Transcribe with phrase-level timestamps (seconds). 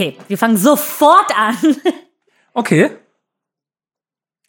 [0.00, 1.56] Okay, wir fangen sofort an.
[2.52, 2.90] Okay.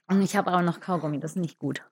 [0.10, 1.84] Und ich habe auch noch Kaugummi, das ist nicht gut.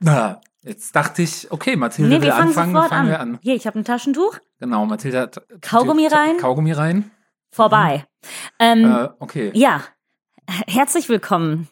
[0.00, 3.08] Na, jetzt dachte ich, okay, Mathilde Nee, will anfangen, sofort fangen an.
[3.08, 3.38] wir an.
[3.42, 4.36] Hier, ich habe ein Taschentuch.
[4.58, 6.36] Genau, Mathilde hat Kaugummi rein?
[6.36, 7.10] Kaugummi rein.
[7.50, 8.04] Vorbei.
[8.58, 9.50] Ähm, Äh, okay.
[9.54, 9.80] Ja,
[10.66, 11.68] herzlich willkommen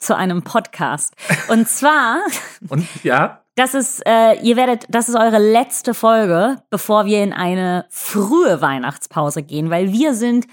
[0.00, 1.14] zu einem Podcast.
[1.48, 2.22] Und zwar,
[2.68, 7.32] Und ja, das ist, äh, ihr werdet, das ist eure letzte Folge, bevor wir in
[7.32, 10.48] eine frühe Weihnachtspause gehen, weil wir sind,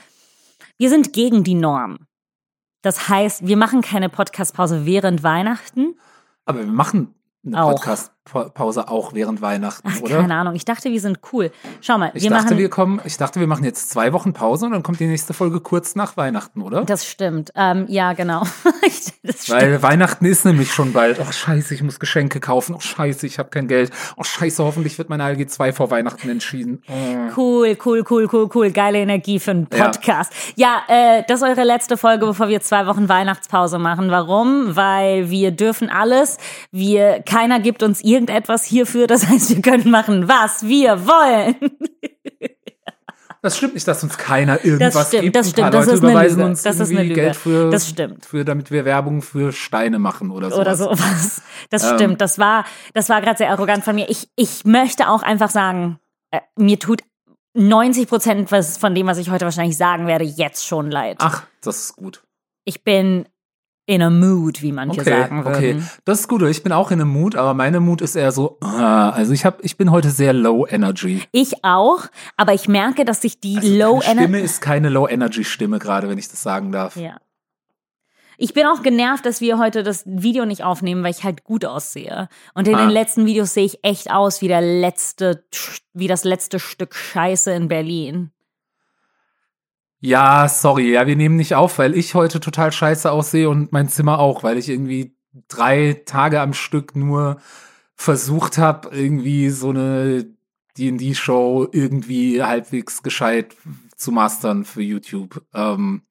[0.79, 2.07] wir sind gegen die Norm.
[2.81, 5.99] Das heißt, wir machen keine Podcastpause während Weihnachten.
[6.45, 7.13] aber wir machen
[7.45, 7.71] eine Auch.
[8.31, 10.21] Podcast-Pause auch während Weihnachten, Ach, oder?
[10.21, 10.55] keine Ahnung.
[10.55, 11.51] Ich dachte, wir sind cool.
[11.81, 12.57] Schau mal, Ich wir dachte, machen.
[12.57, 15.33] wir kommen, ich dachte, wir machen jetzt zwei Wochen Pause und dann kommt die nächste
[15.33, 16.83] Folge kurz nach Weihnachten, oder?
[16.85, 17.51] das stimmt.
[17.55, 18.43] Ähm, ja, genau.
[19.23, 19.49] das stimmt.
[19.49, 21.19] Weil Weihnachten ist nämlich schon bald.
[21.19, 22.75] Oh scheiße, ich muss Geschenke kaufen.
[22.75, 23.91] Oh scheiße, ich habe kein Geld.
[24.17, 26.83] Oh scheiße, hoffentlich wird meine ALG 2 vor Weihnachten entschieden.
[26.87, 26.93] Oh.
[27.37, 28.71] Cool, cool, cool, cool, cool.
[28.71, 29.85] Geile Energie für einen Ja.
[29.85, 30.31] Podcast.
[30.55, 34.09] Ja, äh, das ist eure letzte Folge, bevor wir zwei Wochen Weihnachtspause machen.
[34.11, 34.75] Warum?
[34.75, 36.37] Weil wir dürfen alles.
[36.71, 39.07] Wir, keiner gibt uns irgendetwas hierfür.
[39.07, 41.55] Das heißt, wir können machen, was wir wollen.
[43.41, 45.35] Das stimmt nicht, dass uns keiner irgendwas Das stimmt, gibt.
[45.37, 45.73] das stimmt.
[45.73, 47.13] Das Leute ist eine überweisen uns Das ist irgendwie.
[47.13, 48.25] Geld für, Das stimmt.
[48.25, 50.59] für, damit wir Werbung für Steine machen oder so.
[50.59, 51.41] Oder sowas.
[51.69, 51.95] Das Ähm.
[51.95, 52.21] stimmt.
[52.21, 54.09] Das war, das war gerade sehr arrogant von mir.
[54.09, 55.99] Ich, ich möchte auch einfach sagen,
[56.31, 57.01] äh, mir tut
[57.53, 61.17] 90 Prozent von dem, was ich heute wahrscheinlich sagen werde, jetzt schon leid.
[61.21, 62.21] Ach, das ist gut.
[62.65, 63.25] Ich bin
[63.89, 65.55] in a mood, wie manche Okay, sagen würden.
[65.55, 65.81] okay.
[66.05, 66.43] Das ist gut.
[66.43, 69.45] Ich bin auch in einem Mut, aber meine Mut ist eher so, ah, also ich
[69.45, 71.23] hab, ich bin heute sehr low energy.
[71.31, 72.01] Ich auch,
[72.37, 74.21] aber ich merke, dass sich die Also Low meine Energy.
[74.21, 76.95] Stimme ist keine Low Energy Stimme gerade, wenn ich das sagen darf.
[76.97, 77.17] Ja.
[78.37, 81.65] Ich bin auch genervt, dass wir heute das Video nicht aufnehmen, weil ich halt gut
[81.65, 82.29] aussehe.
[82.53, 82.81] Und in Ah.
[82.85, 85.43] den letzten Videos sehe ich echt aus wie der letzte,
[85.93, 88.31] wie das letzte Stück Scheiße in Berlin.
[90.01, 93.89] Ja, sorry, ja, wir nehmen nicht auf, weil ich heute total scheiße aussehe und mein
[93.89, 95.15] Zimmer auch, weil ich irgendwie
[95.47, 97.37] drei Tage am Stück nur
[97.95, 100.25] versucht habe, irgendwie so eine
[100.77, 103.55] D&D-Show irgendwie halbwegs gescheit
[103.97, 105.41] zu mastern für YouTube.
[105.53, 106.03] Ähm,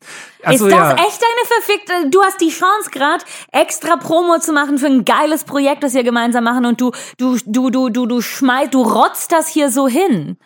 [0.43, 2.11] also ist das ja, echt eine verfickte?
[2.11, 6.05] Du hast die Chance gerade extra Promo zu machen für ein geiles Projekt, das wir
[6.05, 9.89] gemeinsam machen und du du du du du du schmeißt, du rotzt das hier so
[9.89, 10.37] hin.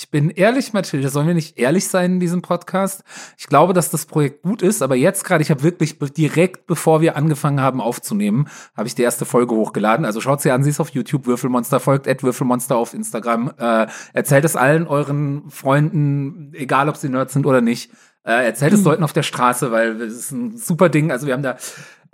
[0.00, 3.04] Ich bin ehrlich, Mathilde, sollen wir nicht ehrlich sein in diesem Podcast?
[3.36, 7.02] Ich glaube, dass das Projekt gut ist, aber jetzt gerade, ich habe wirklich direkt, bevor
[7.02, 10.06] wir angefangen haben aufzunehmen, habe ich die erste Folge hochgeladen.
[10.06, 13.52] Also schaut sie an, sie ist auf YouTube, Würfelmonster, folgt at Würfelmonster auf Instagram.
[13.58, 17.90] Äh, erzählt es allen euren Freunden, egal ob sie Nerds sind oder nicht.
[18.24, 21.10] Äh, erzählt es Leuten auf der Straße, weil es ist ein super Ding.
[21.10, 21.56] Also wir haben da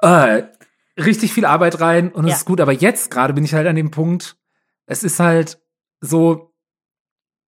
[0.03, 0.43] äh,
[1.01, 2.37] richtig viel Arbeit rein und es Ja.
[2.39, 2.61] ist gut.
[2.61, 4.37] Aber jetzt gerade bin ich halt an dem Punkt,
[4.87, 5.59] es ist halt
[6.01, 6.53] so,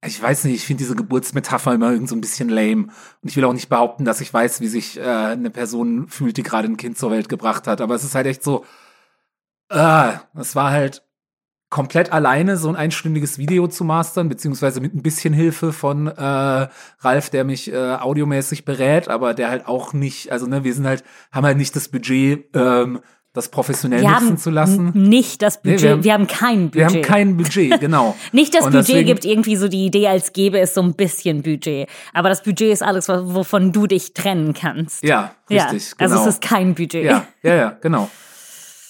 [0.05, 2.89] ich weiß nicht, ich finde diese Geburtsmetapher immer irgend so ein bisschen lame.
[3.23, 6.37] Und ich will auch nicht behaupten, dass ich weiß, wie sich äh, eine Person fühlt,
[6.37, 7.81] die gerade ein Kind zur Welt gebracht hat.
[7.81, 8.65] Aber es ist halt echt so,
[9.71, 11.03] äh, es war halt
[11.71, 16.69] komplett alleine so ein einstündiges Video zu mastern, beziehungsweise mit ein bisschen Hilfe von äh,
[17.01, 20.87] Ralf, der mich äh, audiomäßig berät, aber der halt auch nicht, also ne, wir sind
[20.87, 23.01] halt, haben halt nicht das Budget, ähm,
[23.35, 24.91] das professionell Wir nutzen zu lassen.
[24.95, 25.83] nicht das Nee, Budget.
[25.83, 26.75] wir haben- wir haben kein Budget.
[26.75, 28.17] Wir haben kein Budget, genau.
[28.33, 30.95] Nicht das Und Budget deswegen- gibt irgendwie so die Idee, als gäbe es so ein
[30.95, 31.89] bisschen Budget.
[32.15, 35.05] Aber das Budget ist alles, was- wovon du dich trennen kannst.
[35.05, 36.17] Ja, richtig, ja, genau.
[36.17, 37.05] Also es ist kein Budget.
[37.05, 38.11] Ja, ja, ja, genau.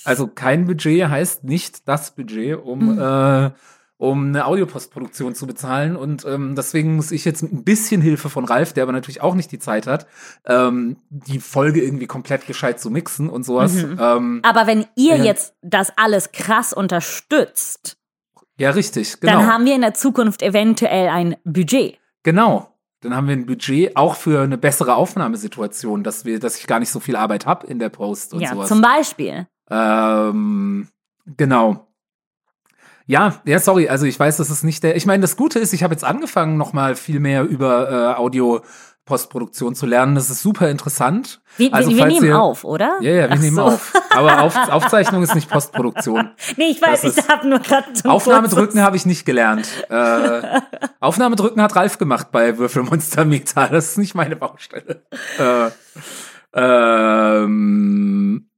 [0.05, 2.99] Also kein Budget heißt nicht das Budget, um, Mhm.
[2.99, 3.51] äh,
[3.99, 5.97] um eine Audiopostproduktion zu bezahlen.
[5.97, 9.21] Und ähm, deswegen muss ich jetzt mit ein bisschen Hilfe von Ralf, der aber natürlich
[9.21, 10.07] auch nicht die Zeit hat,
[10.47, 13.75] ähm, die Folge irgendwie komplett gescheit zu mixen und sowas.
[13.75, 13.99] Mhm.
[14.01, 15.25] Ähm, Aber wenn ihr Ja.
[15.25, 17.97] jetzt das alles krass unterstützt,
[18.57, 19.35] ja, richtig, genau.
[19.35, 21.99] dann haben wir in der Zukunft eventuell ein Budget.
[22.23, 22.75] Genau.
[23.01, 26.81] Dann haben wir ein Budget auch für eine bessere Aufnahmesituation, dass wir, dass ich gar
[26.81, 28.69] nicht so viel Arbeit habe in der Post und ja, sowas.
[28.69, 29.47] zum Beispiel.
[29.71, 30.89] Ähm,
[31.37, 31.88] genau.
[33.11, 34.95] Ja, ja, sorry, also ich weiß, das ist nicht der.
[34.95, 38.61] Ich meine, das Gute ist, ich habe jetzt angefangen, nochmal viel mehr über äh, Audio
[39.07, 40.15] Postproduktion zu lernen.
[40.15, 41.41] Das ist super interessant.
[41.57, 42.99] Wir, Also, wir, nehmen ihr- auf, oder?
[43.01, 43.63] Ja, ja, wir Ach nehmen so.
[43.63, 43.95] auf.
[44.11, 46.33] Aber auf, Aufzeichnung ist nicht Postproduktion.
[46.59, 49.67] Nee, ich weiß, Das ich habe nur gerade Aufnahme drücken habe ich nicht gelernt.
[49.89, 50.61] Äh,
[51.01, 53.69] Aufnahme drücken hat Ralf gemacht bei Würfelmonster Meta.
[53.69, 55.03] Das ist nicht meine Baustelle.
[55.39, 55.71] Äh,
[57.43, 58.49] ähm,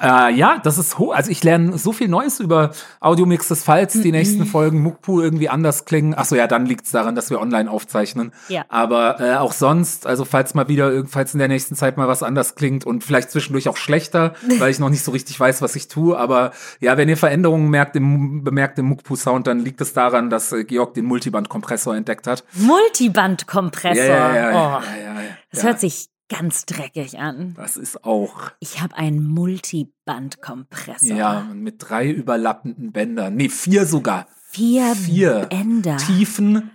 [0.00, 1.14] Äh, ja, das ist hoch.
[1.14, 5.84] Also ich lerne so viel Neues über Audiomixes, falls die nächsten Folgen Mukpu irgendwie anders
[5.84, 6.14] klingen.
[6.14, 8.32] Achso, ja, dann liegt es daran, dass wir online aufzeichnen.
[8.48, 8.64] Ja.
[8.68, 12.24] Aber äh, auch sonst, also falls mal wieder, falls in der nächsten Zeit mal was
[12.24, 15.76] anders klingt und vielleicht zwischendurch auch schlechter, weil ich noch nicht so richtig weiß, was
[15.76, 16.18] ich tue.
[16.18, 16.50] Aber
[16.80, 20.64] ja, wenn ihr Veränderungen merkt im, bemerkt im Mukpu-Sound, dann liegt es daran, dass äh,
[20.64, 22.42] Georg den Multiband-Kompressor entdeckt hat.
[22.54, 24.04] Multibandkompressor.
[24.04, 25.28] ja, ja, oh, ja, ja, ja.
[25.52, 25.68] das ja.
[25.68, 27.54] hört sich ganz dreckig an.
[27.56, 28.50] Das ist auch.
[28.60, 31.16] Ich habe einen Multibandkompressor.
[31.16, 33.36] Ja, mit drei überlappenden Bändern.
[33.36, 34.26] Nee, vier sogar.
[34.48, 35.46] Vier, Vier.
[35.50, 35.96] Bänder.
[35.96, 36.70] Tiefen,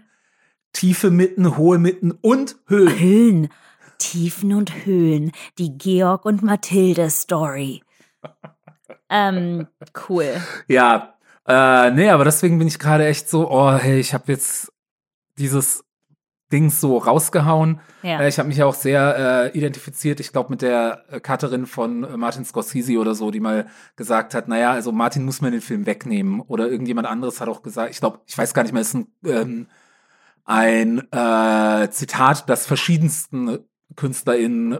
[0.73, 2.99] tiefe Mitten, hohe Mitten und Höhen.
[2.99, 3.49] Höhen.
[3.97, 5.31] Tiefen und Höhen.
[5.57, 7.81] Die Georg und Mathilde Story.
[9.09, 9.67] ähm,
[10.09, 10.41] cool.
[10.67, 11.15] Ja,
[11.47, 14.71] äh, nee, aber deswegen bin ich gerade echt so, oh, hey, ich habe jetzt
[15.37, 15.83] dieses
[16.51, 17.79] Ding so rausgehauen.
[18.01, 18.21] Ja.
[18.21, 21.65] Äh, ich habe mich ja auch sehr äh, identifiziert, ich glaube, mit der äh, Cutterin
[21.65, 25.51] von äh, Martin Scorsese oder so, die mal gesagt hat, naja, also Martin muss mir
[25.51, 26.41] den Film wegnehmen.
[26.41, 28.95] Oder irgendjemand anderes hat auch gesagt, ich glaube, ich weiß gar nicht mehr, es ist
[28.95, 29.67] ein, ähm,
[30.45, 33.59] ein äh, Zitat, das verschiedensten
[33.95, 34.79] KünstlerInnen äh,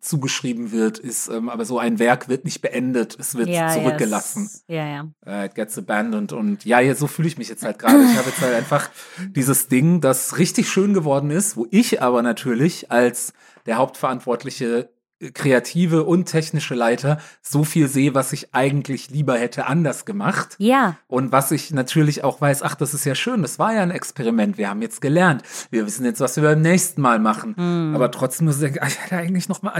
[0.00, 4.50] zugeschrieben wird, ist, ähm, aber so ein Werk wird nicht beendet, es wird ja, zurückgelassen.
[4.68, 5.08] Ja, ja.
[5.26, 6.32] äh, it gets abandoned.
[6.32, 8.02] Und ja, jetzt, so fühle ich mich jetzt halt gerade.
[8.02, 8.90] Ich habe jetzt halt einfach
[9.28, 13.32] dieses Ding, das richtig schön geworden ist, wo ich aber natürlich als
[13.66, 14.90] der hauptverantwortliche
[15.34, 20.56] kreative und technische Leiter so viel sehe, was ich eigentlich lieber hätte anders gemacht.
[20.58, 23.82] Ja, Und was ich natürlich auch weiß, ach, das ist ja schön, das war ja
[23.82, 27.54] ein Experiment, wir haben jetzt gelernt, wir wissen jetzt, was wir beim nächsten Mal machen.
[27.56, 27.92] Hm.
[27.94, 29.72] Aber trotzdem muss ich denken, ach, ich hätte eigentlich noch mal,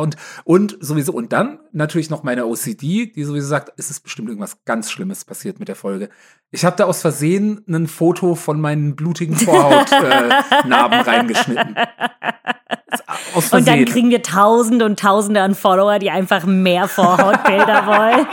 [0.00, 4.28] und, und sowieso, und dann natürlich noch meine OCD, die sowieso sagt, es ist bestimmt
[4.28, 6.08] irgendwas ganz Schlimmes passiert mit der Folge.
[6.50, 11.76] Ich habe da aus Versehen ein Foto von meinen blutigen Vorhautnarben äh, reingeschnitten.
[13.34, 13.84] Aus und dann Versehen.
[13.86, 14.22] kriegen wir
[14.56, 18.26] Tausende und Tausende an Follower, die einfach mehr Vorhautbilder wollen.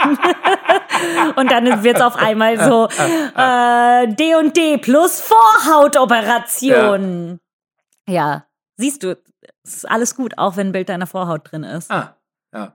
[1.36, 2.88] und dann wird es auf einmal so
[3.36, 7.40] äh, D und D plus Vorhautoperation.
[8.08, 8.46] Ja.
[8.78, 9.18] siehst du,
[9.64, 11.90] es ist alles gut, auch wenn ein Bild deiner Vorhaut drin ist.
[11.90, 12.16] Ah,
[12.54, 12.72] ja.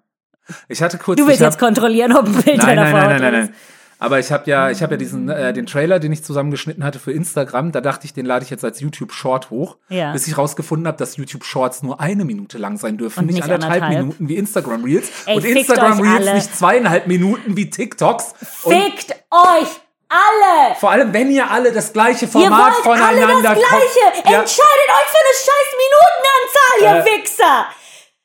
[0.68, 1.20] Ich hatte kurz.
[1.20, 3.46] du willst jetzt kontrollieren, ob ein Bild Nein, deiner nein, Vorhaut nein, nein, drin nein,
[3.46, 3.56] nein.
[4.02, 7.00] Aber ich habe ja, ich habe ja diesen äh, den Trailer, den ich zusammengeschnitten hatte
[7.00, 7.74] für Instagram.
[7.74, 10.14] Da dachte ich, den lade ich jetzt als YouTube Short hoch, Ja.
[10.14, 13.36] bis ich rausgefunden habe, dass YouTube Shorts nur eine Minute lang sein dürfen, Und nicht,
[13.36, 14.00] nicht anderthalb, anderthalb.
[14.06, 16.34] Minuten wie Instagram Reels Ey, und Instagram Reels alle.
[16.36, 18.36] nicht zweieinhalb Minuten wie TikToks.
[18.42, 19.68] Fickt euch
[20.08, 20.76] alle!
[20.80, 24.24] vor allem, wenn ihr alle das gleiche Ihr Format wollt alle voneinander das Gleiche!
[24.32, 24.40] Ja.
[24.40, 27.18] Entscheidet euch für eine scheiß Minutenanzahl, ihr Äh.
[27.22, 27.66] Wichser!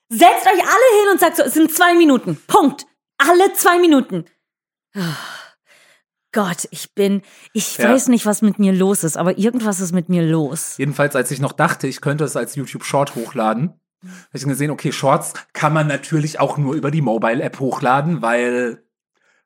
[0.09, 2.41] Setzt euch alle hin und sagt so, es sind zwei Minuten.
[2.47, 2.87] Punkt.
[3.19, 4.25] Alle zwei Minuten.
[6.35, 7.23] Gott, ich bin,
[7.55, 7.91] ich Ja.
[7.91, 10.77] weiß nicht, was mit mir los ist, aber irgendwas ist mit mir los.
[10.77, 14.51] Jedenfalls, als ich noch dachte, ich könnte es als YouTube Short hochladen, habe ich dann
[14.51, 18.85] gesehen, okay, Shorts kann man natürlich auch nur über die Mobile App hochladen, weil,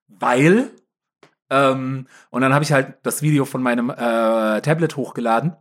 [0.09, 0.71] weil,
[1.51, 3.95] ähm, und dann habe ich halt das Video von meinem äh,
[4.63, 5.55] Tablet hochgeladen.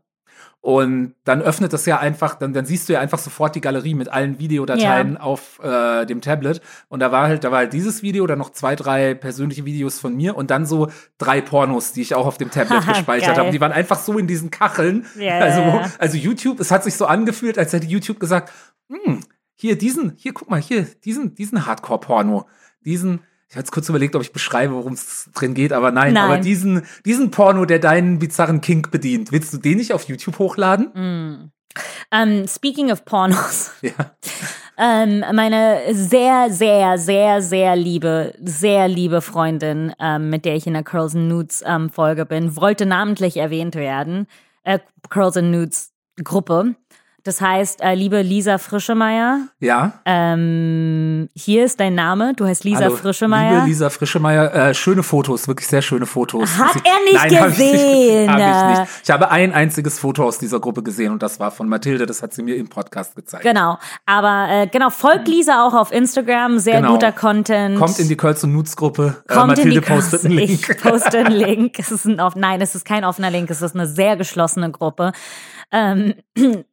[0.68, 3.94] Und dann öffnet das ja einfach, dann, dann siehst du ja einfach sofort die Galerie
[3.94, 6.60] mit allen Videodateien auf äh, dem Tablet.
[6.90, 9.98] Und da war halt, da war halt dieses Video, dann noch zwei, drei persönliche Videos
[9.98, 13.52] von mir und dann so drei Pornos, die ich auch auf dem Tablet gespeichert habe.
[13.52, 15.06] Die waren einfach so in diesen Kacheln.
[15.18, 18.52] Ja, also, also YouTube, es hat sich so angefühlt, als hätte YouTube gesagt,
[18.90, 19.22] hm,
[19.56, 22.46] hier diesen, hier guck mal, hier diesen, diesen Hardcore-Porno,
[22.82, 26.14] diesen, ich habe jetzt kurz überlegt, ob ich beschreibe, worum es drin geht, aber nein,
[26.14, 26.24] Nein.
[26.24, 30.38] aber diesen, diesen Porno, der deinen bizarren Kink bedient, willst du den nicht auf YouTube
[30.38, 31.52] hochladen?
[32.12, 33.72] Ähm, speaking of Pornos.
[33.82, 33.94] Ja.
[34.80, 40.74] Ähm, meine sehr, sehr, sehr, sehr liebe, sehr liebe Freundin, ähm, mit der ich in
[40.74, 44.28] der Curls and Nudes ähm, Folge bin, wollte namentlich erwähnt werden.
[44.64, 44.78] Äh,
[45.10, 46.76] Curls and Nudes Gruppe.
[47.28, 50.00] Das heißt, äh, liebe Lisa Frischemeier, Ja.
[50.06, 52.34] ähm, hier ist dein Name.
[52.34, 53.56] Du heißt Lisa Hallo, Frischemeier.
[53.56, 56.58] Liebe Lisa Frischemeier, äh, schöne Fotos, wirklich sehr schöne Fotos.
[56.58, 58.32] Hat er nicht Nein, hab ich gesehen?
[58.32, 58.92] Hab ich nicht.
[59.04, 62.24] Ich habe ein einziges Foto aus dieser Gruppe gesehen und das war von Mathilde, das
[62.24, 63.44] hat sie mir im Podcast gezeigt.
[63.44, 66.94] Genau, aber äh, genau, folgt Lisa auch auf Instagram, sehr Genau.
[66.94, 67.78] guter Content.
[67.78, 69.18] Kommt in die Curls und Nudes Gruppe.
[69.28, 70.34] Äh, Kommt Mathilde in die postet einen.
[70.36, 70.70] Link.
[70.70, 71.78] Ich poste einen Link.
[71.78, 73.50] Es ist ein off Nein, es ist kein offener Link.
[73.50, 75.12] Es ist eine sehr geschlossene Gruppe.
[75.74, 76.64] Ähm, äh,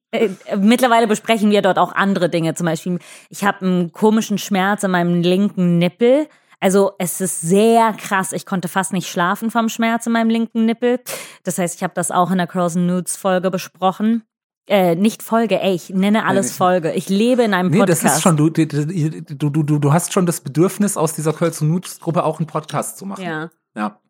[0.58, 2.54] mittlerweile besprechen wir dort auch andere Dinge.
[2.54, 2.98] Zum Beispiel,
[3.30, 6.28] ich habe einen komischen Schmerz in meinem linken Nippel.
[6.60, 8.32] Also es ist sehr krass.
[8.32, 11.00] Ich konnte fast nicht schlafen vom Schmerz in meinem linken Nippel.
[11.42, 14.22] Das heißt, ich habe das auch in der and Nudes Folge besprochen.
[14.66, 16.56] Äh, nicht Folge, ey, ich nenne alles nicht.
[16.56, 16.92] Folge.
[16.92, 18.02] Ich lebe in einem Nee, Podcast.
[18.02, 21.60] das ist schon, du, du, du, du, du hast schon das Bedürfnis, aus dieser Curls
[21.60, 23.22] Nudes Gruppe auch einen Podcast zu machen.
[23.22, 23.50] Ja.
[23.76, 24.00] Ja.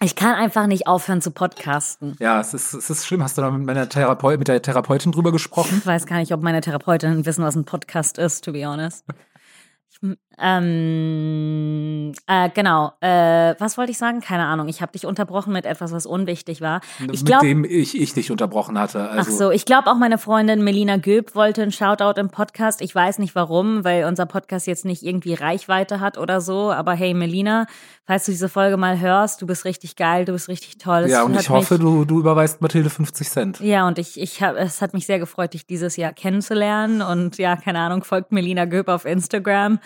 [0.00, 2.14] Ich kann einfach nicht aufhören zu podcasten.
[2.20, 3.22] Ja, es ist, es ist schlimm.
[3.22, 5.78] Hast du da mit, meiner Therapeut, mit der Therapeutin drüber gesprochen?
[5.78, 9.04] Ich weiß gar nicht, ob meine Therapeutin wissen, was ein Podcast ist, to be honest.
[9.90, 9.98] Ich,
[10.40, 12.92] Ähm, äh, genau.
[13.00, 14.20] Äh, was wollte ich sagen?
[14.20, 14.68] Keine Ahnung.
[14.68, 16.80] Ich habe dich unterbrochen mit etwas, was unwichtig war.
[17.12, 19.08] Ich mit dem ich, ich dich unterbrochen hatte.
[19.10, 19.30] Also.
[19.32, 22.80] Ach so, ich glaube auch meine Freundin Melina Göb wollte einen Shoutout im Podcast.
[22.82, 26.70] Ich weiß nicht warum, weil unser Podcast jetzt nicht irgendwie Reichweite hat oder so.
[26.72, 27.66] Aber hey Melina,
[28.04, 31.04] falls du diese Folge mal hörst, du bist richtig geil, du bist richtig toll.
[31.04, 33.60] Es ja, und ich hoffe, mich, du, du überweist Mathilde 50 Cent.
[33.60, 37.02] Ja, und ich, ich hab, es hat mich sehr gefreut, dich dieses Jahr kennenzulernen.
[37.02, 39.78] Und ja, keine Ahnung, folgt Melina Göb auf Instagram.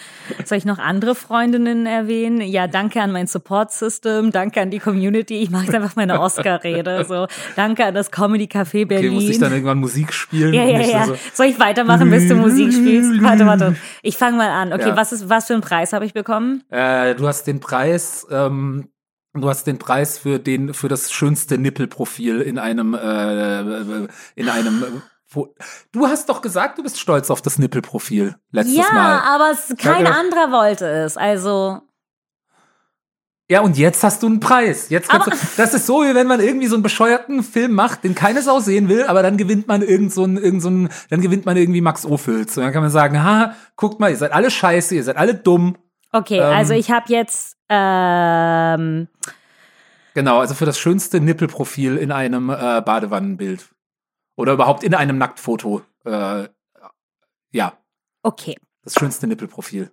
[0.48, 2.40] Soll ich noch andere Freundinnen erwähnen?
[2.40, 5.34] Ja, danke an mein Support-System, danke an die Community.
[5.42, 7.04] Ich mache jetzt einfach meine Oscar-Rede.
[7.08, 9.10] So, danke an das Comedy Café Berlin.
[9.10, 10.54] Okay, muss ich dann irgendwann Musik spielen?
[10.54, 11.04] Ja, ja, ja.
[11.06, 13.22] So Soll ich weitermachen, bis du Musik spielst?
[13.22, 13.76] Warte, warte.
[14.02, 14.72] Ich fange mal an.
[14.72, 14.96] Okay, Ja.
[14.96, 16.62] was ist, was für einen Preis habe ich bekommen?
[16.70, 18.88] Äh, du hast den Preis, ähm,
[19.34, 23.60] du hast den Preis für den, für das schönste Nippelprofil in einem, äh,
[24.34, 25.02] in einem.
[25.34, 25.54] Wo,
[25.92, 29.20] du hast doch gesagt, du bist stolz auf das Nippelprofil letztes ja, Mal.
[29.20, 30.16] aber es, kein Ja, ja.
[30.16, 31.16] anderer wollte es.
[31.16, 31.80] Also,
[33.50, 34.88] Ja, und jetzt hast du einen Preis.
[34.88, 38.04] Jetzt kannst du, das ist so, wie wenn man irgendwie so einen bescheuerten Film macht,
[38.04, 40.88] den keine Sau sehen will, aber dann gewinnt man irgend so einen, irgend so einen,
[41.10, 42.56] dann gewinnt man irgendwie Max Ophüls.
[42.56, 45.34] Und dann kann man sagen, ha, guckt mal, ihr seid alle scheiße, ihr seid alle
[45.34, 45.76] dumm.
[46.12, 46.44] okay, Ähm.
[46.44, 49.08] also ich habe jetzt ähm,
[50.14, 53.68] Genau, also für das schönste Nippelprofil in einem äh, Badewannenbild.
[54.36, 55.82] Oder überhaupt in einem Nacktfoto.
[56.04, 56.48] Äh,
[57.50, 57.78] ja,
[58.22, 58.56] okay.
[58.82, 59.92] das schönste Nippelprofil.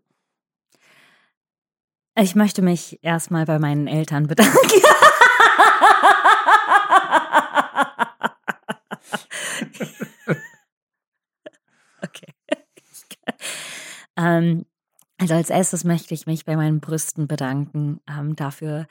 [2.17, 4.57] Ich möchte mich erstmal bei meinen Eltern bedanken.
[12.01, 12.33] okay.
[14.17, 14.65] ähm,
[15.17, 18.87] also als erstes möchte ich mich bei meinen Brüsten bedanken ähm, dafür,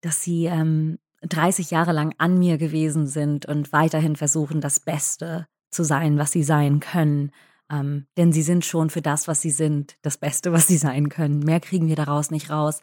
[0.00, 5.46] dass sie ähm, 30 Jahre lang an mir gewesen sind und weiterhin versuchen, das Beste
[5.70, 7.32] zu sein, was sie sein können.
[7.70, 11.08] Ähm, denn sie sind schon für das, was sie sind, das Beste, was sie sein
[11.08, 11.40] können.
[11.40, 12.80] Mehr kriegen wir daraus nicht raus.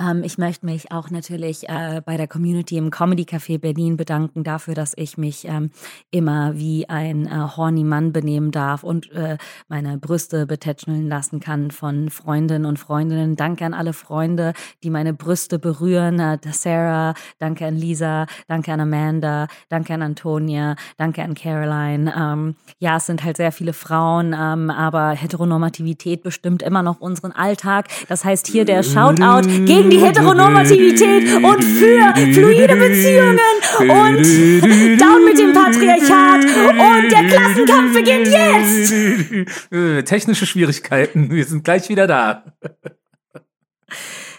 [0.00, 4.42] Ähm, ich möchte mich auch natürlich äh, bei der Community im Comedy Café Berlin bedanken
[4.42, 5.70] dafür, dass ich mich ähm,
[6.10, 9.38] immer wie ein äh, horny Mann benehmen darf und äh,
[9.68, 13.36] meine Brüste betätscheln lassen kann von Freundinnen und Freundinnen.
[13.36, 16.18] Danke an alle Freunde, die meine Brüste berühren.
[16.18, 22.12] Äh, Sarah, danke an Lisa, danke an Amanda, danke an Antonia, danke an Caroline.
[22.16, 27.32] Ähm, ja, es sind halt sehr viele Frauen, ähm, aber Heteronormativität bestimmt immer noch unseren
[27.32, 27.88] Alltag.
[28.08, 33.38] Das heißt hier der Shoutout gegen die Heteronormativität und für fluide Beziehungen
[33.80, 40.08] und down mit dem Patriarchat und der Klassenkampf beginnt jetzt.
[40.08, 41.30] Technische Schwierigkeiten.
[41.30, 42.44] Wir sind gleich wieder da.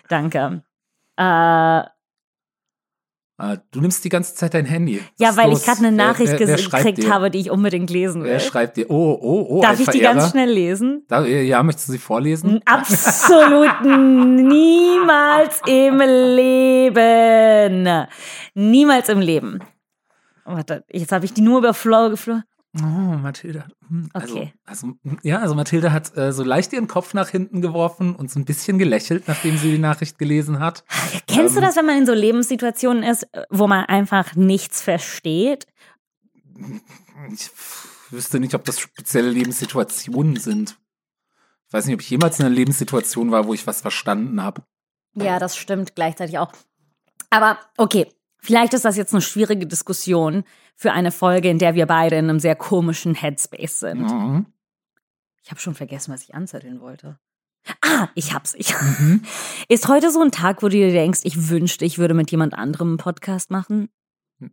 [0.07, 0.63] Danke.
[1.17, 1.81] Äh,
[3.71, 4.99] Du nimmst die ganze Zeit dein Handy.
[4.99, 7.39] Was ja, ist weil ich gerade eine Wer- Nachricht wer, wer schreibt gekriegt habe, die
[7.39, 8.31] ich unbedingt lesen will.
[8.31, 8.89] Wer schreibt dir?
[8.89, 9.61] Oh, oh, oh.
[9.61, 10.13] Darf ein ich die Verehrer.
[10.15, 11.03] ganz schnell lesen?
[11.09, 12.61] Da, ja, möchtest du sie vorlesen?
[12.65, 15.99] Absolut niemals im
[16.35, 17.89] Leben.
[18.53, 19.59] Niemals im Leben.
[20.45, 22.43] Warte, jetzt habe ich die nur über Flow geflogen.
[22.77, 22.83] Oh,
[23.17, 23.67] Mathilda.
[23.87, 24.53] Hm, Also, Okay.
[24.65, 28.39] also, ja, also Mathilda hat äh, so leicht ihren Kopf nach hinten geworfen und so
[28.39, 30.83] ein bisschen gelächelt, nachdem sie die Nachricht gelesen hat.
[31.27, 31.65] Kennst du Ähm.
[31.65, 35.67] das, wenn man in so Lebenssituationen ist, wo man einfach nichts versteht?
[37.33, 37.49] Ich
[38.11, 40.77] wüsste nicht, ob das spezielle Lebenssituationen sind.
[41.67, 44.63] Ich weiß nicht, ob ich jemals in einer Lebenssituation war, wo ich was verstanden habe.
[45.15, 46.51] Ja, das stimmt gleichzeitig auch.
[47.29, 48.07] Aber okay,
[48.45, 50.43] vielleicht ist das jetzt eine schwierige Diskussion
[50.75, 54.01] für eine Folge, in der wir beide in einem sehr komischen Headspace sind.
[54.01, 54.45] Mhm.
[55.43, 57.19] Ich habe schon vergessen, was ich anzetteln wollte.
[57.81, 58.53] Ah, ich hab's.
[58.55, 58.73] Ich.
[58.99, 59.23] Mhm.
[59.67, 62.53] Ist heute so ein Tag, wo du dir denkst, ich wünschte, ich würde mit jemand
[62.53, 63.89] anderem einen Podcast machen?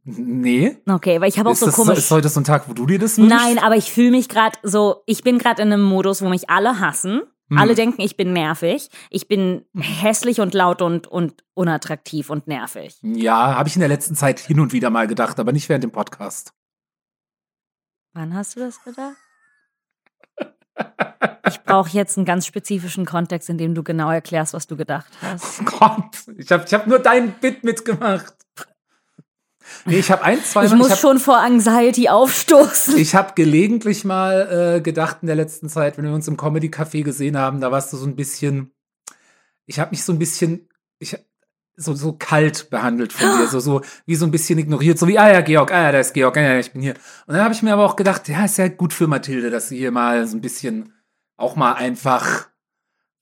[0.04, 0.76] Nee.
[0.88, 1.99] Okay, weil ich habe auch so komisch.
[1.99, 3.37] ist heute so ein Tag, wo du dir das wünschst?
[3.37, 6.50] Nein, aber ich fühle mich gerade so, ich bin gerade in einem Modus, wo mich
[6.50, 7.22] alle hassen.
[7.52, 7.59] Hm.
[7.59, 8.88] Alle denken, ich bin nervig.
[9.11, 12.97] Ich bin hässlich und laut und, und unattraktiv und nervig.
[13.02, 15.85] Ja, habe ich in der letzten Zeit hin und wieder mal gedacht, aber nicht während
[15.85, 16.54] dem Podcast.
[18.14, 19.16] Wann hast du das gedacht?
[21.49, 25.12] Ich brauche jetzt einen ganz spezifischen Kontext, in dem du genau erklärst, was du gedacht
[25.21, 25.61] hast.
[25.61, 28.35] Oh Gott, ich habe ich hab nur dein Bit mitgemacht.
[29.84, 32.96] Nee, ich habe ein, zwei Ich Mal, muss ich habe schon vor Anxiety aufstoßen.
[32.96, 36.68] ich hab gelegentlich mal äh, gedacht in der letzten Zeit, wenn wir uns im Comedy
[36.68, 38.72] Café gesehen haben, da warst du so ein bisschen,
[39.66, 41.16] ich habe mich so ein bisschen, ich
[41.76, 45.18] so so kalt behandelt von dir, so so wie so ein bisschen ignoriert, so wie
[45.18, 46.94] ah ja Georg, ah ja, da ist Georg, ah ja, ich bin hier.
[47.26, 49.68] Und dann habe ich mir aber auch gedacht, ja, ist ja gut für Mathilde, dass
[49.68, 50.92] sie hier mal so ein bisschen
[51.36, 52.48] auch mal einfach,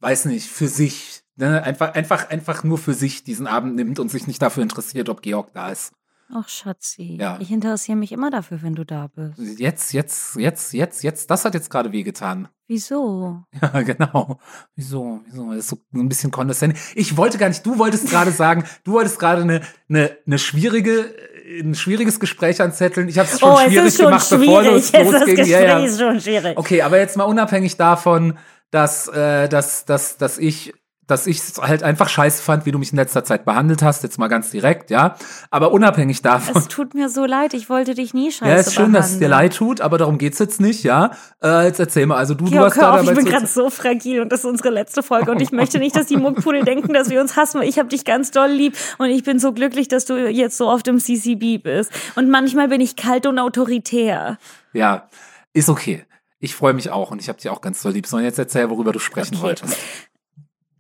[0.01, 4.11] weiß nicht, für sich, ne, einfach einfach einfach nur für sich diesen Abend nimmt und
[4.11, 5.93] sich nicht dafür interessiert, ob Georg da ist.
[6.33, 7.17] Ach, Schatzi.
[7.21, 7.39] Ja.
[7.41, 9.59] Ich interessiere mich immer dafür, wenn du da bist.
[9.59, 12.49] Jetzt, jetzt, jetzt, jetzt, jetzt, das hat jetzt gerade wehgetan.
[12.69, 13.43] Wieso?
[13.61, 14.39] Ja, genau.
[14.77, 15.21] Wieso?
[15.27, 15.49] Wieso?
[15.51, 16.81] Das ist so ein bisschen kondescendent.
[16.95, 21.13] Ich wollte gar nicht, du wolltest gerade sagen, du wolltest gerade eine, eine, eine schwierige,
[21.61, 23.09] ein schwieriges Gespräch anzetteln.
[23.09, 24.47] Ich habe es schon oh, es schwierig ist schon gemacht, schwierig.
[24.47, 25.37] bevor es das losging.
[25.37, 25.79] Gespräch Ja, ja.
[25.81, 26.57] ist schon schwierig.
[26.57, 28.39] Okay, aber jetzt mal unabhängig davon,
[28.71, 30.73] dass, äh, dass, dass, dass ich
[31.11, 34.03] dass ich es halt einfach scheiße fand, wie du mich in letzter Zeit behandelt hast,
[34.03, 35.17] jetzt mal ganz direkt, ja.
[35.51, 36.57] Aber unabhängig davon.
[36.57, 39.13] Es tut mir so leid, ich wollte dich nie scheiße Ja, ist schön, dass es
[39.19, 39.31] dir behandeln.
[39.51, 41.11] leid tut, aber darum geht's jetzt nicht, ja.
[41.43, 43.27] Äh, jetzt erzähl mal, also du, du Georg, hast hör da auf, ich dabei bin
[43.27, 46.07] zu- gerade so fragil und das ist unsere letzte Folge und ich möchte nicht, dass
[46.07, 47.63] die Muckpudel denken, dass wir uns hassen.
[47.63, 50.69] Ich habe dich ganz doll lieb und ich bin so glücklich, dass du jetzt so
[50.69, 51.91] oft im CCB bist.
[52.17, 54.39] Und manchmal bin ich kalt und autoritär.
[54.73, 55.09] Ja,
[55.53, 56.05] ist okay.
[56.43, 58.07] Ich freue mich auch und ich habe dich auch ganz doll lieb.
[58.07, 59.43] Sondern jetzt erzähl, worüber du sprechen Okay.
[59.45, 59.77] wolltest.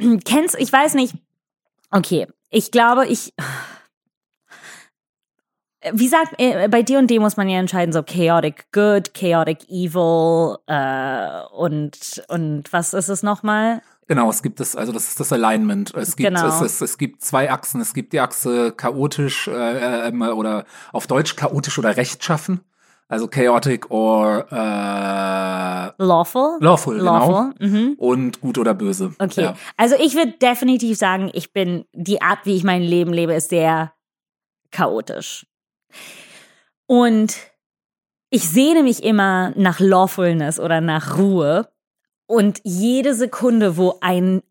[0.24, 1.14] Kennst, ich weiß nicht.
[1.90, 3.32] Okay, ich glaube, ich.
[5.92, 11.40] Wie sagt, äh, bei D&D muss man ja entscheiden, so chaotic good, chaotic evil äh,
[11.56, 13.80] und, und was ist es nochmal?
[14.06, 15.94] Genau, es gibt es, also das ist das Alignment.
[15.94, 16.48] Es gibt, Genau.
[16.48, 17.80] es, es, es gibt zwei Achsen.
[17.80, 22.60] Es gibt die Achse chaotisch äh, äh, oder auf Deutsch chaotisch oder rechtschaffen.
[23.10, 26.58] Also chaotic or äh, Lawful?
[26.60, 27.12] lawful, genau.
[27.12, 27.94] Lawful, mhm.
[27.98, 29.12] Und gut oder böse.
[29.18, 29.56] Okay, Ja.
[29.76, 33.50] also ich würde definitiv sagen, ich bin, die Art, wie ich mein Leben lebe, ist
[33.50, 33.92] sehr
[34.70, 35.44] chaotisch.
[36.86, 37.36] Und
[38.30, 41.68] ich sehne mich immer nach Lawfulness oder nach Ruhe.
[42.26, 44.42] Und jede Sekunde, wo ein,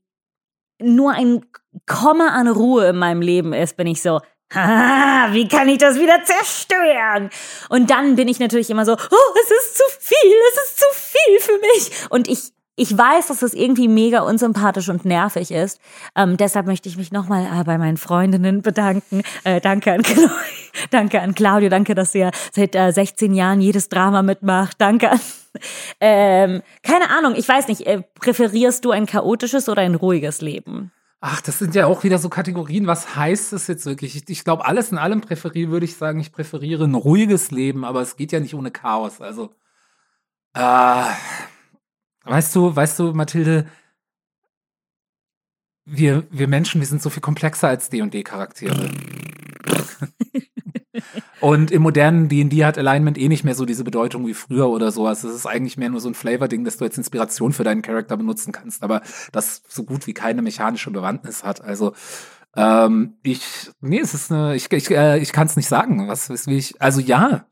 [0.82, 1.46] nur ein
[1.86, 4.20] Komma an Ruhe in meinem Leben ist, bin ich so,
[4.52, 7.30] Haha, wie kann ich das wieder zerstören?
[7.70, 10.86] Und dann bin ich natürlich immer so, oh, es ist zu viel, es ist zu
[10.94, 12.10] viel für mich.
[12.10, 15.80] Und ich, ich weiß, dass das irgendwie mega unsympathisch und nervig ist.
[16.16, 19.22] Ähm, deshalb möchte ich mich nochmal äh, bei meinen Freundinnen bedanken.
[19.44, 20.32] Äh, danke an Chloe,
[20.90, 24.78] danke an Claudio, danke, dass ihr seit äh, 16 Jahren jedes Drama mitmacht.
[24.80, 25.20] Danke an,
[26.00, 30.92] ähm, keine Ahnung, ich weiß nicht, äh, präferierst du ein chaotisches oder ein ruhiges Leben?
[31.22, 32.88] Ach, das sind ja auch wieder so Kategorien.
[32.88, 34.16] Was heißt das jetzt wirklich?
[34.16, 37.84] Ich, ich glaube, alles in allem präferiere, würde ich sagen, ich präferiere ein ruhiges Leben,
[37.84, 39.20] aber es geht ja nicht ohne Chaos.
[39.20, 39.54] Also,
[40.54, 41.06] äh,
[42.24, 43.68] weißt du, weißt du, Mathilde,
[45.86, 48.90] wir, wir Menschen, wir sind so viel komplexer als D&D-Charaktere.
[51.42, 54.92] Und im modernen D&D hat Alignment eh nicht mehr so diese Bedeutung wie früher oder
[54.92, 55.24] sowas.
[55.24, 58.18] Es ist eigentlich mehr nur so ein Flavor-Ding, dass du als Inspiration für deinen Charakter
[58.18, 61.62] benutzen kannst, aber das so gut wie keine mechanische Bewandtnis hat.
[61.64, 61.94] Also
[62.56, 63.42] ähm, ich,
[63.80, 66.08] nee, es ist eine, ich, ich, äh, ich kann es nicht sagen.
[66.08, 66.82] Was, was will ich?
[66.82, 67.46] Also ja.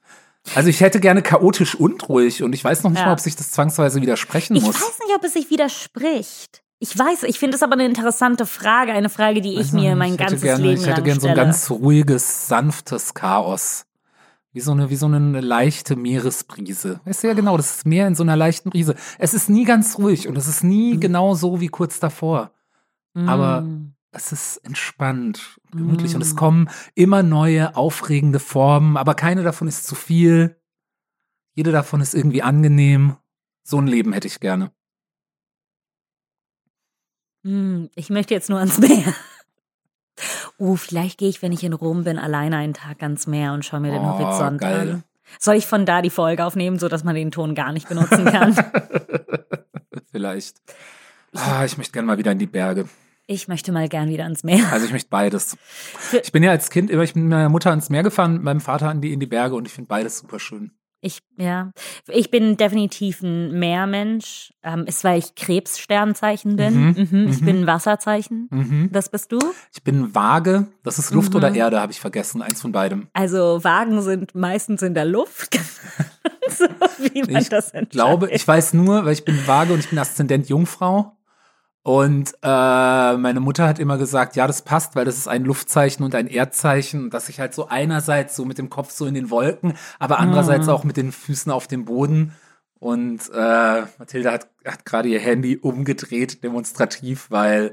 [0.56, 3.08] Also ich hätte gerne chaotisch und ruhig und ich weiß noch nicht Ja.
[3.08, 4.76] mal, ob sich das zwangsweise widersprechen Ich muss.
[4.76, 6.64] weiß nicht, ob es sich widerspricht.
[6.80, 9.82] Ich weiß, ich finde es aber eine interessante Frage, eine Frage, die ich Weiß noch
[9.82, 11.46] mir mein ich ganzes gerne, Leben Ich hätte gerne so ein stelle.
[11.48, 13.86] ganz ruhiges, sanftes Chaos.
[14.54, 17.00] Wie so eine, wie so eine leichte Meeresbrise.
[17.06, 18.96] Weißt du ja genau, das ist Meer in so einer leichten Brise.
[19.20, 22.52] Es ist nie ganz ruhig und es ist nie genau so wie kurz davor.
[23.16, 23.94] aber- Mm.
[24.12, 26.38] Es ist entspannt, gemütlich und es Mm.
[26.38, 30.56] kommen immer neue, aufregende Formen, aber keine davon ist zu viel.
[31.54, 33.18] Jede davon ist irgendwie angenehm.
[33.64, 34.72] So ein Leben hätte ich gerne.
[37.48, 39.14] Mm, ich möchte jetzt nur ans Meer.
[40.60, 43.64] Uh, vielleicht gehe ich, wenn ich in Rom bin, alleine einen Tag ans Meer und
[43.64, 44.90] schaue mir den Oh, Horizont geil.
[44.92, 45.04] an.
[45.40, 48.56] Soll ich von da die Folge aufnehmen, sodass man den Ton gar nicht benutzen kann?
[50.12, 50.58] Vielleicht.
[51.36, 52.88] Ah, ich möchte gerne mal wieder in die Berge.
[53.28, 54.72] ich möchte mal gern wieder ans Meer.
[54.72, 55.58] Also ich möchte beides.
[56.24, 58.62] Ich bin ja als Kind immer, ich bin mit meiner Mutter ans Meer gefahren, meinem
[58.62, 60.72] Vater in die, in die Berge und ich finde beides super schön.
[61.00, 61.72] Ich, ja,
[62.08, 64.52] ich bin definitiv ein Meermensch.
[64.64, 66.74] Ähm, ist, weil ich Krebssternzeichen bin.
[66.74, 67.28] Mhm, Mhm.
[67.30, 67.46] Ich mhm.
[67.46, 68.48] bin ein Wasserzeichen.
[68.52, 68.90] Mhm.
[68.92, 69.40] Das bist du?
[69.74, 71.38] Ich bin vage, das ist Luft Mhm.
[71.38, 73.08] oder Erde, habe ich vergessen, eins von beidem.
[73.14, 75.56] Also Wagen sind meistens in der Luft.
[76.50, 76.66] so
[77.00, 77.92] wie man Ich das entscheidet.
[77.92, 81.17] glaube, ich weiß nur, weil ich bin vage und ich bin Aszendent Jungfrau.
[81.88, 86.04] Und äh, meine Mutter hat immer gesagt, ja, das passt, weil das ist ein Luftzeichen
[86.04, 89.30] und ein Erdzeichen, dass ich halt so einerseits so mit dem Kopf so in den
[89.30, 90.72] Wolken, aber andererseits Mhm.
[90.74, 92.34] auch mit den Füßen auf dem Boden.
[92.80, 97.72] Und äh, Mathilde hat, hat gerade ihr Handy umgedreht, demonstrativ, weil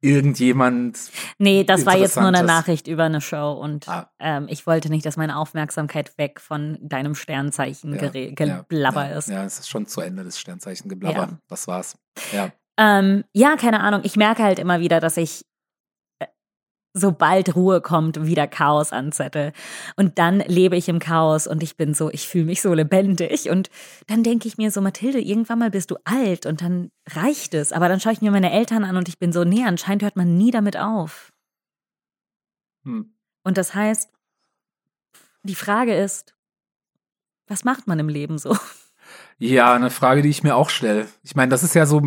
[0.00, 0.98] irgendjemand
[1.38, 2.42] Nee, das war jetzt nur eine.
[2.42, 4.10] Nachricht über eine Show und Ah.
[4.18, 9.28] ähm, ich wollte nicht, dass meine Aufmerksamkeit weg von deinem Sternzeichen Ja, Geblabber ja, ist.
[9.28, 11.28] Ja, es ist schon zu Ende des Sternzeichen Geblabber.
[11.30, 11.38] Ja.
[11.48, 11.96] Das war's.
[12.32, 12.50] Ja.
[12.78, 14.02] Ähm, ja, keine Ahnung.
[14.04, 15.44] Ich merke halt immer wieder, dass ich,
[16.20, 16.26] äh,
[16.94, 19.52] sobald Ruhe kommt, wieder Chaos anzettel.
[19.96, 23.50] Und dann lebe ich im Chaos und ich bin so, ich fühle mich so lebendig.
[23.50, 23.70] Und
[24.08, 27.72] dann denke ich mir so, Mathilde, irgendwann mal bist du alt und dann reicht es.
[27.72, 30.16] Aber dann schaue ich mir meine Eltern an und ich bin so, nee, anscheinend hört
[30.16, 31.32] man nie damit auf.
[32.84, 33.14] Hm.
[33.44, 34.10] Und das heißt,
[35.44, 36.34] Die Frage ist,
[37.48, 38.56] was macht man im Leben so?
[39.38, 41.08] Ja, eine Frage, die ich mir auch stelle.
[41.22, 42.00] Ich meine, das ist ja so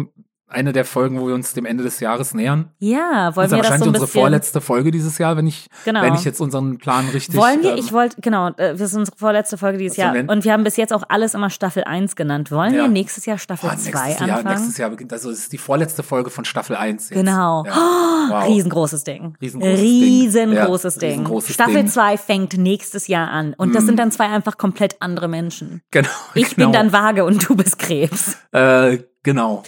[0.55, 2.71] eine der Folgen, wo wir uns dem Ende des Jahres nähern.
[2.79, 4.21] Ja, wollen das ist wir das wahrscheinlich so ein unsere bisschen...
[4.21, 6.01] vorletzte Folge dieses Jahr, wenn ich, Genau.
[6.01, 7.35] wenn ich jetzt unseren Plan richtig.
[7.35, 10.29] Wollen wir, ähm, ich wollte, genau, äh, das ist unsere vorletzte Folge dieses sollen Jahr.
[10.29, 12.49] Und wir haben bis jetzt auch alles immer Staffel 1 genannt.
[12.51, 12.81] Wollen Ja.
[12.83, 14.55] wir nächstes Jahr Staffel boah, 2 nächstes, Jahr, anfangen?
[14.55, 17.09] nächstes Jahr beginnt, also es ist die vorletzte Folge von Staffel 1.
[17.09, 17.17] Jetzt.
[17.19, 17.63] Genau.
[17.65, 17.75] Ja.
[18.29, 18.47] Wow.
[18.47, 19.35] Riesengroßes Ding.
[19.41, 20.99] Riesengroßes Riesengroßes Ding.
[21.09, 21.09] Ding.
[21.19, 21.85] Riesengroßes Staffel Ding.
[21.85, 21.89] Mm.
[21.89, 23.53] 2 fängt nächstes Jahr an.
[23.57, 25.81] Und das sind dann zwei einfach komplett andere Menschen.
[25.91, 26.09] Genau.
[26.33, 26.67] Ich genau.
[26.67, 28.37] bin dann vage und du bist Krebs.
[28.51, 29.63] Äh, genau.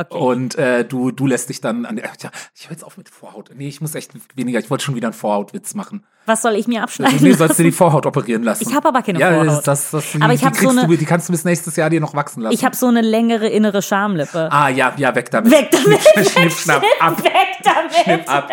[0.00, 0.16] Okay.
[0.16, 2.04] Und äh, du, du lässt dich dann an der.
[2.22, 3.50] Ja, ich höre jetzt auf mit Vorhaut.
[3.56, 4.60] Nee, ich muss echt weniger.
[4.60, 6.04] Ich wollte schon wieder einen Vorhautwitz machen.
[6.24, 7.18] Was soll ich mir abschneiden?
[7.20, 8.64] Nee, sollst du die Vorhaut operieren lassen.
[8.68, 9.66] Ich habe aber keine ja, Vorhaut.
[9.66, 11.44] Das, das, die, Aber ich die hab so kriegst eine- du, die kannst du bis
[11.44, 12.54] nächstes Jahr dir noch wachsen lassen.
[12.54, 14.48] Ich habe so eine längere innere Schamlippe.
[14.52, 15.50] ah, ja, ja, weg damit.
[15.58, 16.28] Weg damit!
[16.28, 17.24] Schnipp, schnapp, ab.
[17.24, 17.32] Weg
[17.64, 17.92] damit!
[18.04, 18.50] Schnipp ab.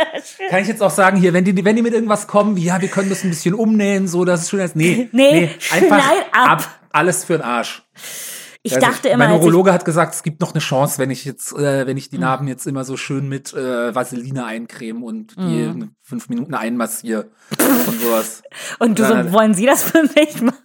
[0.50, 2.82] Kann ich jetzt auch sagen, hier, wenn die, wenn die mit irgendwas kommen, wie, ja,
[2.82, 6.26] wir können das ein bisschen umnähen, so, das ist schon als, nee, Nee, einfach schneid
[6.32, 6.68] ab.
[6.92, 7.84] Alles für den Arsch.
[8.68, 11.24] Ich Also dachte immer, mein Urologe hat gesagt, es gibt noch eine Chance, wenn ich
[11.24, 15.36] jetzt, äh, wenn ich die Narben jetzt immer so schön mit äh, Vaseline eincreme und
[15.38, 17.30] die in fünf Minuten einmassiere
[17.88, 18.42] und sowas.
[18.80, 19.34] und du so, Nein, nein.
[19.34, 20.58] wollen Sie das für mich machen?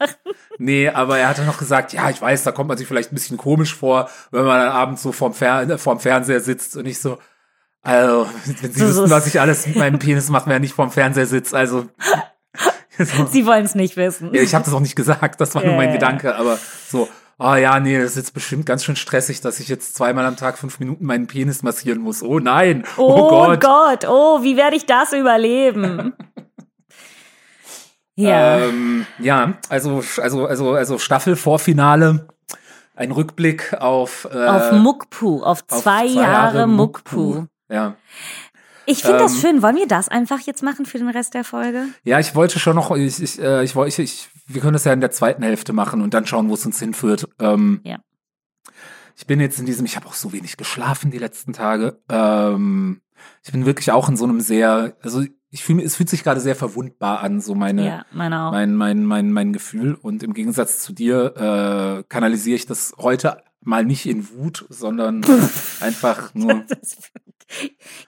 [0.58, 3.16] Nee, aber er hatte noch gesagt, ja, ich weiß, da kommt man sich vielleicht ein
[3.16, 7.00] bisschen komisch vor, wenn man dann abends so vorm, Fer vorm Fernseher sitzt und ich
[7.00, 7.18] so,
[7.82, 8.26] also,
[8.62, 10.74] wenn Sie So- so- wüssten, was ich alles mit meinem Penis mache, wenn er nicht
[10.74, 11.86] vorm Fernseher sitzt, also.
[12.98, 13.26] so.
[13.26, 14.34] Sie wollen es nicht wissen.
[14.34, 15.92] Ja, ich habe das auch nicht gesagt, das war nur mein.
[15.92, 16.58] Gedanke, aber
[16.88, 17.08] so,
[17.40, 20.36] ah ja, nee, das ist jetzt bestimmt ganz schön stressig, dass ich jetzt zweimal am
[20.36, 22.22] Tag fünf Minuten meinen Penis massieren muss.
[22.22, 23.60] Oh nein, oh, Oh, Gott.
[23.60, 24.06] Gott.
[24.08, 26.12] oh, wie werde ich das überleben?
[28.14, 28.58] ja.
[28.58, 32.28] Ähm, ja, also, also, also, also Staffel-Vorfinale,
[32.94, 37.46] ein Rückblick auf, äh, auf Muckpu, auf auf zwei, Jahre, Muckpu.
[37.70, 37.94] Ja.
[38.86, 39.62] Ich finde das Ähm, schön.
[39.62, 41.84] Wollen wir das einfach jetzt machen für den Rest der Folge?
[42.02, 44.84] Ja, ich wollte schon noch, ich, ich, äh, ich, wollte, ich, ich, wir können das
[44.84, 47.28] ja in der zweiten Hälfte machen und dann schauen, wo es uns hinführt.
[47.38, 47.98] Ähm, Ja.
[49.16, 51.98] Ich bin jetzt in diesem, ich habe auch so wenig geschlafen die letzten Tage.
[52.08, 53.02] Ähm,
[53.44, 56.40] ich bin wirklich auch in so einem sehr, also ich fühle, es fühlt sich gerade
[56.40, 58.52] sehr verwundbar an, so meine, Ja, meine auch.
[58.52, 59.94] mein, mein, mein, mein Gefühl.
[59.94, 65.20] Und im Gegensatz zu dir äh, kanalisiere ich das heute mal nicht in Wut, sondern
[65.80, 66.64] einfach nur ja,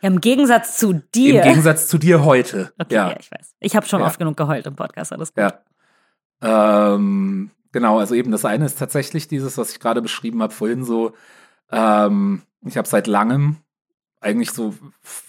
[0.00, 1.42] im Gegensatz zu im dir.
[1.42, 2.72] Gegensatz zu dir heute.
[2.78, 3.10] okay, ja.
[3.10, 3.16] ja.
[3.20, 3.54] ich weiß.
[3.60, 4.06] Ich habe schon Ja.
[4.06, 5.42] oft genug geheult im Podcast, alles gut.
[5.42, 5.60] Ja.
[6.42, 10.84] Ähm, genau, also eben das eine ist tatsächlich dieses, was ich gerade beschrieben habe vorhin
[10.84, 11.12] so.
[11.70, 13.56] Ähm, ich habe seit langem,
[14.20, 14.74] eigentlich so,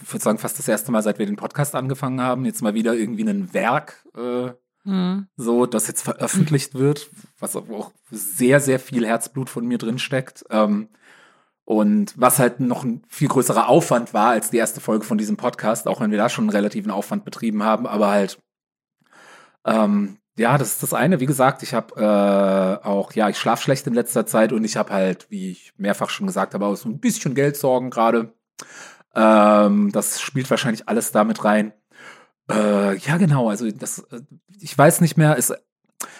[0.03, 2.73] ich würde sagen, fast das erste Mal, seit wir den Podcast angefangen haben, jetzt mal
[2.73, 4.51] wieder irgendwie ein Werk, äh,
[4.85, 5.27] Hm.
[5.37, 10.43] so, das jetzt veröffentlicht wird, was auch sehr, sehr viel Herzblut von mir drin steckt.
[10.49, 10.89] Ähm,
[11.65, 15.37] und was halt noch ein viel größerer Aufwand war als die erste Folge von diesem
[15.37, 18.37] Podcast, auch wenn wir da schon einen relativen Aufwand betrieben haben, aber halt,
[19.65, 21.19] ähm, ja, das ist das eine.
[21.19, 24.77] Wie gesagt, ich habe äh, auch, ja, ich schlafe schlecht in letzter Zeit und ich
[24.77, 28.33] habe halt, wie ich mehrfach schon gesagt habe, auch so ein bisschen Geldsorgen gerade.
[29.15, 31.73] Ähm, das spielt wahrscheinlich alles damit rein.
[32.49, 33.49] Äh, ja, genau.
[33.49, 34.21] Also das, äh,
[34.59, 35.37] ich weiß nicht mehr.
[35.37, 35.53] Es,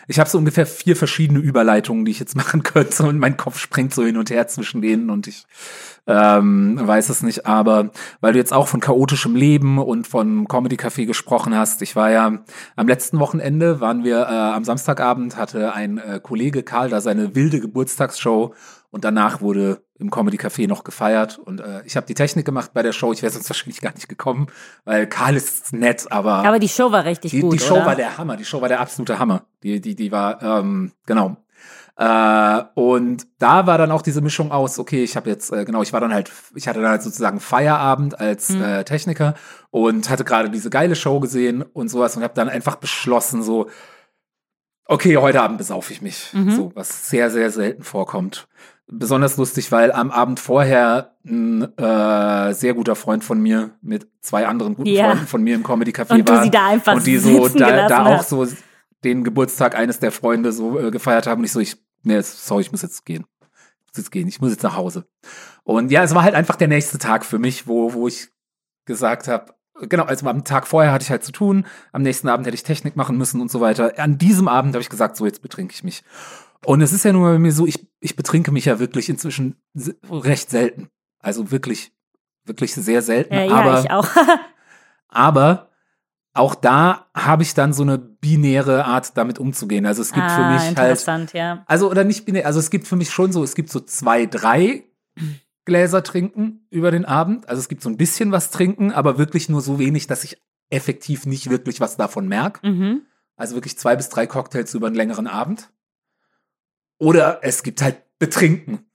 [0.08, 3.60] ich habe so ungefähr vier verschiedene Überleitungen, die ich jetzt machen könnte und mein Kopf
[3.60, 5.46] springt so hin und her zwischen denen und ich
[6.06, 7.46] ähm, weiß es nicht.
[7.46, 11.96] Aber weil du jetzt auch von chaotischem Leben und von Comedy Café gesprochen hast, ich
[11.96, 12.40] war ja
[12.76, 17.36] am letzten Wochenende waren wir äh, am Samstagabend hatte ein äh, Kollege Karl da seine
[17.36, 18.54] wilde Geburtstagsshow
[18.94, 22.72] und danach wurde im Comedy Café noch gefeiert und äh, ich habe die Technik gemacht
[22.76, 23.12] bei der Show.
[23.12, 24.48] Ich wäre sonst wahrscheinlich gar nicht gekommen,
[24.86, 27.86] weil Karl ist nett, aber Aber die Show war richtig die, gut, die Show oder?
[27.88, 28.38] war der Hammer.
[28.38, 29.46] Die Show war der absolute Hammer.
[29.64, 31.38] Die, die, die war, ähm, genau.
[31.96, 35.82] Äh, und da war dann auch diese Mischung aus, okay, ich habe jetzt, äh, genau,
[35.82, 38.62] ich war dann halt, ich hatte dann halt sozusagen Feierabend als Mhm.
[38.64, 39.34] äh, Techniker
[39.72, 43.70] und hatte gerade diese geile Show gesehen und sowas und habe dann einfach beschlossen, so,
[44.86, 46.30] okay, heute Abend besaufe ich mich.
[46.34, 46.52] Mhm.
[46.52, 48.48] So, was sehr, sehr selten vorkommt.
[48.88, 54.46] Besonders lustig, weil am Abend vorher ein äh, sehr guter Freund von mir mit zwei
[54.46, 55.10] anderen guten Ja.
[55.10, 57.88] Freunden von mir im Comedy Café Und war sie da einfach und die so da,
[57.88, 58.46] da auch so
[59.04, 62.62] den Geburtstag eines der Freunde so äh, gefeiert haben und ich so ich nee, sorry,
[62.62, 63.26] ich muss jetzt gehen.
[63.42, 65.06] Ich muss jetzt gehen, ich muss jetzt nach Hause.
[65.64, 68.30] Und ja, es war halt einfach der nächste Tag für mich, wo wo ich
[68.86, 72.46] gesagt habe, genau, also am Tag vorher hatte ich halt zu tun, am nächsten Abend
[72.46, 73.94] hätte ich Technik machen müssen und so weiter.
[73.98, 76.04] An diesem Abend habe ich gesagt, so jetzt betrinke ich mich.
[76.66, 79.56] Und es ist ja nur bei mir so, ich, ich betrinke mich ja wirklich inzwischen
[80.10, 80.90] recht selten.
[81.20, 81.92] Also wirklich,
[82.46, 83.34] wirklich sehr selten.
[83.34, 84.08] Ja, ja, aber, ich auch.
[85.08, 85.70] aber
[86.34, 89.86] auch da habe ich dann so eine binäre Art, damit umzugehen.
[89.86, 91.64] Also es gibt für ah, mich halt, interessant, ja.
[91.68, 94.26] also oder nicht binär, also es gibt für mich schon so, es gibt so zwei,
[94.26, 94.84] drei
[95.66, 97.48] Gläser trinken über den Abend.
[97.48, 100.42] Also es gibt so ein bisschen was trinken, aber wirklich nur so wenig, dass ich
[100.70, 102.68] effektiv nicht wirklich was davon merke.
[102.68, 103.02] Mhm.
[103.36, 105.70] Also wirklich zwei bis drei Cocktails über einen längeren Abend.
[107.00, 108.90] Oder es gibt halt Betrinken.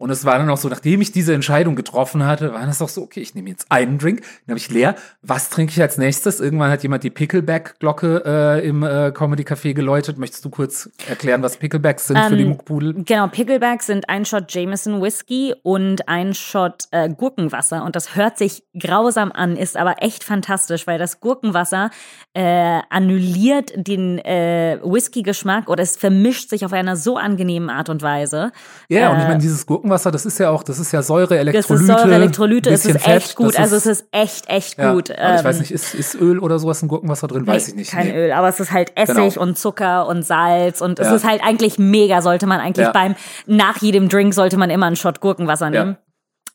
[0.00, 2.88] Und es war dann auch so, nachdem ich diese Entscheidung getroffen hatte, war das auch
[2.88, 4.94] so, okay, ich nehme jetzt einen Drink, den habe ich leer.
[5.20, 6.40] Was trinke ich als nächstes?
[6.40, 10.16] Irgendwann hat jemand die Pickleback-Glocke äh, im äh, Comedy-Café geläutet.
[10.16, 13.04] Möchtest du kurz erklären, was Picklebacks sind für die Ähm, Muckpudel?
[13.04, 17.84] Genau, Picklebacks sind ein Shot Jameson Whisky und ein Shot äh, Gurkenwasser.
[17.84, 21.90] Und das hört sich grausam an, ist aber echt fantastisch, weil das Gurkenwasser
[22.32, 28.00] äh, annulliert den äh, Whisky-Geschmack oder es vermischt sich auf einer so angenehmen Art und
[28.00, 28.50] Weise.
[28.88, 31.28] Ja, und ich äh, meine, dieses Gurkenwasser, das ist ja auch, das ist ja Säure,
[31.34, 31.92] Das Elektrolyte.
[31.92, 33.48] ist Säure, Elektrolyte, es ist echt Fett, gut.
[33.48, 35.10] das Also es ist echt, echt ja, gut.
[35.10, 37.46] aber ich weiß Ähm, nicht, ist, ist Öl oder sowas in Gurkenwasser drin?
[37.46, 37.90] Weiß ich nicht.
[37.90, 38.16] Kein nee.
[38.26, 39.42] Öl, aber es ist halt Essig Genau.
[39.42, 41.14] und Zucker und Salz und es Ja.
[41.14, 42.92] ist halt eigentlich mega, sollte man eigentlich Ja.
[42.92, 43.14] beim,
[43.46, 45.96] nach jedem Drink sollte man immer einen Shot Gurkenwasser nehmen.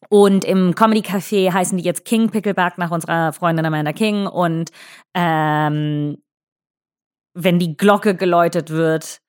[0.09, 4.27] Und im Comedy Café heißen die jetzt King Pickleback nach unserer Freundin Amanda King.
[4.27, 4.69] Und
[5.15, 6.17] ähm,
[7.33, 9.19] wenn die Glocke geläutet wird,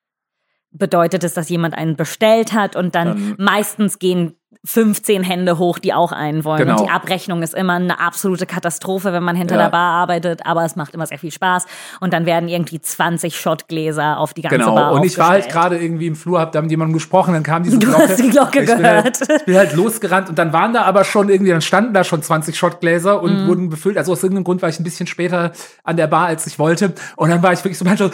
[0.79, 5.79] bedeutet es, dass jemand einen bestellt hat und dann Dann- meistens gehen 15 Hände hoch,
[5.79, 6.59] die auch einen wollen.
[6.67, 6.81] Genau.
[6.81, 9.63] Und die Abrechnung ist immer eine absolute Katastrophe, wenn man hinter Ja.
[9.65, 11.67] der Bar arbeitet, aber es macht immer sehr viel Spaß.
[12.01, 15.49] Und dann werden irgendwie 20 Shotgläser auf die ganze Bar Genau, und ich war halt
[15.49, 18.09] gerade irgendwie im Flur, hab da mit jemandem gesprochen, dann kam diese Du Glocke.
[18.09, 19.05] hast die Glocke ich bin gehört.
[19.05, 22.05] Halt, ich bin halt losgerannt und dann waren da aber schon irgendwie, dann standen da
[22.05, 23.47] schon 20 Shotgläser und Mhm.
[23.49, 23.99] wurden befüllt.
[23.99, 25.53] Also aus irgendeinem Grund war ich ein bisschen später
[25.85, 26.93] an der Bar, als ich wollte.
[27.17, 28.11] Und dann war ich wirklich so, also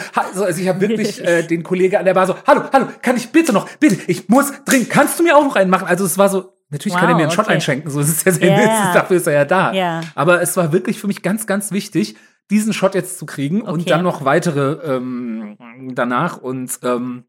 [0.59, 3.53] ich habe wirklich äh, den Kollege an der Bar so, hallo, hallo, kann ich bitte
[3.53, 5.87] noch, bitte, ich muss dringend, kannst du mir auch noch einen machen?
[5.87, 6.42] Also es war so,
[6.73, 7.53] natürlich kann er Wow, mir einen Shot okay.
[7.55, 9.71] einschenken, so es ist ja sein Ja, Witz, dafür ist er ja da.
[9.73, 10.01] Ja.
[10.15, 12.15] Aber es war wirklich für mich ganz, ganz wichtig,
[12.51, 13.89] diesen Shot jetzt zu kriegen und Okay.
[13.89, 15.57] dann noch weitere ähm,
[15.95, 17.23] danach und ähm,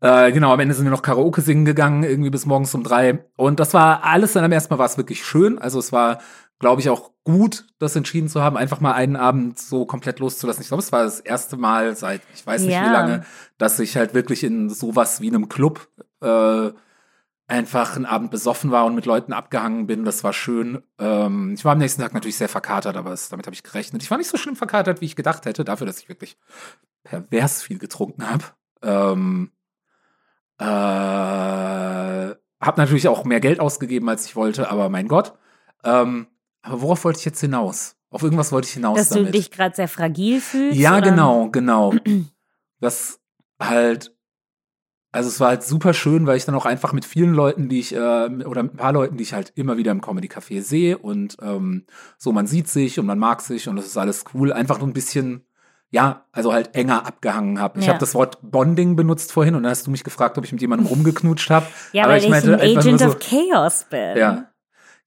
[0.00, 3.24] äh, genau, am Ende sind wir noch Karaoke singen gegangen, irgendwie bis morgens um drei.
[3.36, 5.58] Und das war alles dann am ersten Mal war es wirklich schön.
[5.58, 6.18] Also es war,
[6.58, 10.62] glaube ich, auch gut, das entschieden zu haben, einfach mal einen Abend so komplett loszulassen.
[10.62, 12.86] Ich glaube, es war das erste Mal seit, ich weiß nicht Ja.
[12.86, 13.24] wie lange,
[13.58, 15.88] dass ich halt wirklich in sowas wie einem Club
[16.22, 16.70] äh,
[17.46, 20.04] einfach einen Abend besoffen war und mit Leuten abgehangen bin.
[20.04, 20.82] Das war schön.
[20.98, 24.02] Ähm, ich war am nächsten Tag natürlich sehr verkatert, aber es, damit habe ich gerechnet.
[24.02, 26.38] Ich war nicht so schlimm verkatert, wie ich gedacht hätte, dafür, dass ich wirklich
[27.02, 28.44] pervers viel getrunken habe.
[28.82, 29.50] Ähm,
[30.58, 30.64] äh,
[32.64, 35.34] hab natürlich auch mehr Geld ausgegeben, als ich wollte, aber mein Gott.
[35.82, 36.28] Ähm,
[36.62, 37.96] aber worauf wollte ich jetzt hinaus?
[38.08, 39.34] Auf irgendwas wollte ich hinaus Dass du damit.
[39.34, 40.78] dich gerade sehr fragil fühlst?
[40.78, 41.10] Ja, oder?
[41.10, 41.94] genau, genau.
[42.80, 43.20] Das
[43.58, 44.13] halt,
[45.14, 47.80] also es war halt super schön, weil ich dann auch einfach mit vielen Leuten, die
[47.80, 50.98] ich, äh, oder mit ein paar Leuten, die ich halt immer wieder im Comedy-Café sehe
[50.98, 51.86] und ähm,
[52.18, 54.88] so, man sieht sich und man mag sich und das ist alles cool, einfach nur
[54.88, 55.46] ein bisschen,
[55.90, 57.78] ja, also halt enger abgehangen habe.
[57.78, 57.92] Ich Ja.
[57.92, 60.60] habe das Wort Bonding benutzt vorhin und dann hast du mich gefragt, ob ich mit
[60.60, 61.66] jemandem rumgeknutscht habe.
[61.92, 64.16] Ja, Aber weil ich ich, meinte ein Agent so- of Chaos bin.
[64.16, 64.50] Ja.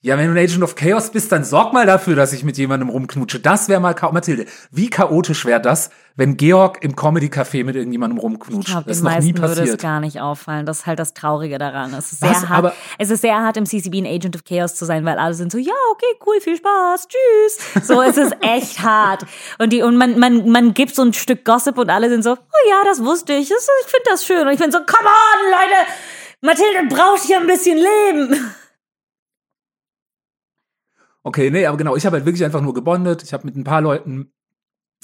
[0.01, 2.55] Ja, wenn du ein Agent of Chaos bist, dann sorg mal dafür, dass ich mit
[2.59, 3.39] jemandem rumknutsche.
[3.39, 8.23] Das wäre mal, Mathilde, wie chaotisch wäre das, wenn Georg im Comedy-Café mit irgendjemandem Ich
[8.23, 8.67] rumknutscht?
[8.69, 9.81] glaube, das den ist noch nie meisten würde es passiert.
[9.81, 10.67] gar nicht auffallen.
[10.67, 11.95] Das ist halt das Traurige daran.
[11.95, 12.29] Es ist Was?
[12.41, 12.57] sehr hart.
[12.59, 15.33] Aber- es ist sehr hart, im CCB ein Agent of Chaos zu sein, weil alle
[15.33, 17.87] sind so, ja, okay, cool, viel Spaß, tschüss.
[17.87, 19.25] So, es ist echt hart.
[19.57, 22.33] Und die, und man, man, man gibt so ein Stück Gossip und alle sind so,
[22.33, 23.49] oh ja, das wusste ich.
[23.49, 24.45] Das, ich finde das schön.
[24.47, 25.91] Und ich bin so, come on, Leute!
[26.41, 28.45] Mathilde braucht hier ein bisschen Leben.
[31.27, 33.21] Okay, nee, aber genau, ich habe halt wirklich einfach nur gebondet.
[33.21, 34.31] Ich habe mit ein paar Leuten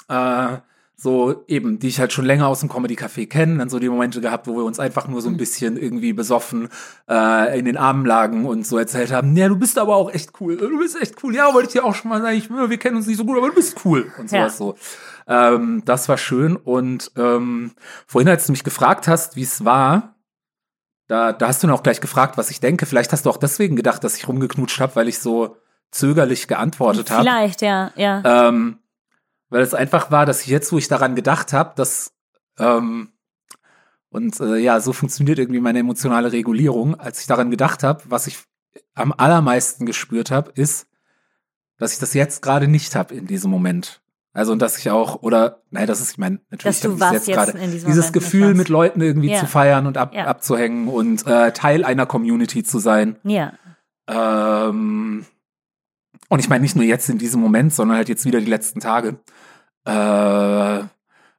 [0.08, 0.58] äh,
[0.96, 4.22] so eben, die ich halt schon länger aus dem Comedy-Café kenne, dann so die Momente
[4.22, 5.36] gehabt, wo wir uns einfach nur so Mhm.
[5.36, 6.70] ein bisschen irgendwie besoffen
[7.10, 10.32] äh, in den Armen lagen und so erzählt haben, ja, du bist aber auch echt
[10.40, 12.78] cool, du bist echt cool, ja, wollte ich dir auch schon mal sagen, ich, wir
[12.78, 14.48] kennen uns nicht so gut, aber du bist cool und Ja.
[14.50, 14.76] sowas so.
[15.28, 17.72] Ähm, das war schön und ähm,
[18.08, 20.16] vorhin, als du mich gefragt hast, wie es war,
[21.08, 22.86] da, da hast du dann auch gleich gefragt, was ich denke.
[22.86, 25.58] Vielleicht hast du auch deswegen gedacht, dass ich rumgeknutscht habe, weil ich so
[25.94, 27.24] zögerlich geantwortet habe.
[27.24, 28.48] Vielleicht, ja, ja.
[28.50, 28.80] Ähm,
[29.50, 32.14] weil es einfach war, dass ich jetzt, wo ich daran gedacht habe, dass
[32.60, 33.10] ähm,
[34.10, 37.00] und äh, ja, so funktioniert irgendwie meine emotionale Regulierung.
[37.00, 38.38] Als ich daran gedacht habe, was ich
[38.94, 40.88] am allermeisten gespürt habe, ist,
[41.78, 44.02] dass ich das jetzt gerade nicht habe in diesem Moment.
[44.36, 47.12] Also und dass ich auch oder nein, das ist ich meine natürlich Dass hab was
[47.14, 49.40] jetzt jetzt gerade dieses Moment Gefühl mit Leuten irgendwie Ja.
[49.40, 50.26] zu feiern und ab, Ja.
[50.26, 53.18] abzuhängen und äh, Teil einer Community zu sein.
[53.24, 53.54] ja.
[54.08, 55.26] Ähm,
[56.34, 58.80] und ich meine nicht nur jetzt in diesem Moment, sondern halt jetzt wieder die letzten
[58.80, 59.20] Tage.
[59.86, 60.84] Äh,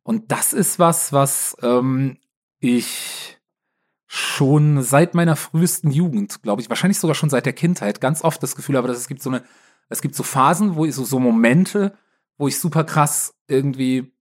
[0.04, 2.18] und das ist was, was ähm,
[2.60, 3.40] ich
[4.06, 8.40] schon seit meiner frühesten Jugend, glaube ich, wahrscheinlich sogar schon seit der Kindheit, ganz oft
[8.40, 9.42] das Gefühl habe, dass es gibt so eine,
[9.88, 11.98] es gibt so Phasen, wo ich so, so Momente,
[12.38, 14.14] wo ich super krass irgendwie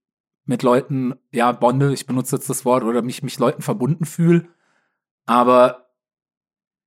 [0.44, 4.48] mit Leuten, ja, bonde, ich benutze jetzt das Wort, oder mich, mich Leuten verbunden fühle.
[5.24, 5.86] Aber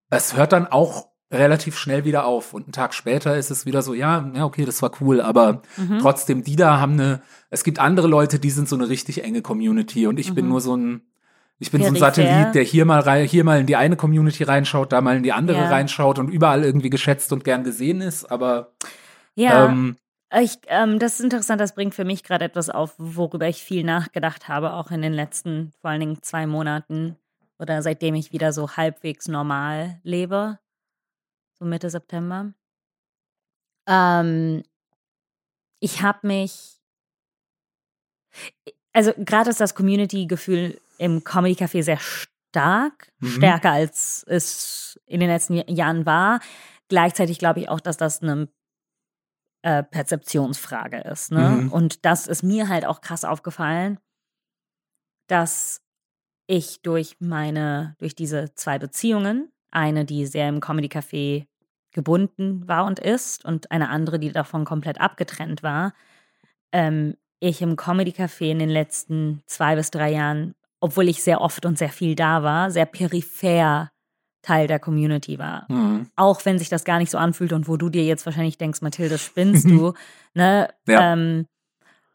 [0.10, 2.54] es hört dann auch relativ schnell wieder auf.
[2.54, 5.62] Und einen Tag später ist es wieder so, ja, ja, okay, das war cool, aber
[5.78, 6.00] Mhm.
[6.00, 9.42] trotzdem, die da haben eine, es gibt andere Leute, die sind so eine richtig enge
[9.42, 10.52] Community und ich bin Mhm.
[10.52, 11.02] nur so ein,
[11.60, 12.12] ich bin so ein Peripher.
[12.14, 15.24] Satellit, der hier mal rein, hier mal in die eine Community reinschaut, da mal in
[15.24, 15.70] die andere Ja.
[15.70, 18.74] reinschaut und überall irgendwie geschätzt und gern gesehen ist, aber
[19.36, 19.98] Ja, ähm,
[20.40, 23.84] ich, ähm, das ist interessant, das bringt für mich gerade etwas auf, worüber ich viel
[23.84, 27.16] nachgedacht habe, auch in den letzten, vor allen Dingen zwei Monaten
[27.60, 30.60] oder seitdem ich wieder so halbwegs normal lebe,
[31.60, 32.54] so Mitte September.
[33.88, 34.64] Ähm,
[35.80, 36.80] ich habe mich,
[38.94, 43.28] also gerade ist das Community-Gefühl im Comedy-Café sehr stark, Mhm.
[43.28, 46.40] stärker als es in den letzten Jahren war.
[46.88, 48.48] Gleichzeitig glaube ich auch, dass das eine
[49.64, 51.32] äh, Perzeptionsfrage ist.
[51.32, 51.50] Ne?
[51.50, 51.72] Mhm.
[51.72, 54.00] Und das ist mir halt auch krass aufgefallen,
[55.28, 55.82] dass
[56.48, 61.46] ich durch meine, durch diese zwei Beziehungen, eine, die sehr im Comedy Café
[61.92, 65.94] gebunden war und ist, und eine andere, die davon komplett abgetrennt war,
[66.72, 71.42] ähm, ich im Comedy Café in den letzten zwei bis drei Jahren, obwohl ich sehr
[71.42, 73.92] oft und sehr viel da war, sehr peripher
[74.42, 77.76] Teil der Community war hm, auch wenn sich das gar nicht so anfühlt und wo
[77.76, 79.94] du dir jetzt wahrscheinlich denkst, Mathilde, spinnst du,
[80.34, 80.70] ne?
[80.88, 81.14] Ja.
[81.14, 81.48] Ähm,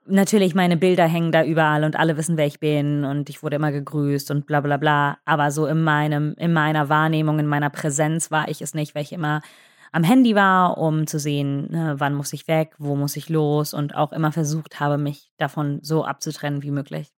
[0.07, 3.57] natürlich, meine Bilder hängen da überall und alle wissen, wer ich bin und ich wurde
[3.57, 5.19] immer gegrüßt und bla bla bla.
[5.25, 9.03] Aber so in meinem, in meiner Wahrnehmung, in meiner Präsenz war ich es nicht, weil
[9.03, 9.43] ich immer
[9.93, 13.75] am Handy war, um zu sehen, ne, wann muss ich weg, wo muss ich los
[13.75, 17.13] und auch immer versucht habe, mich davon so abzutrennen wie möglich.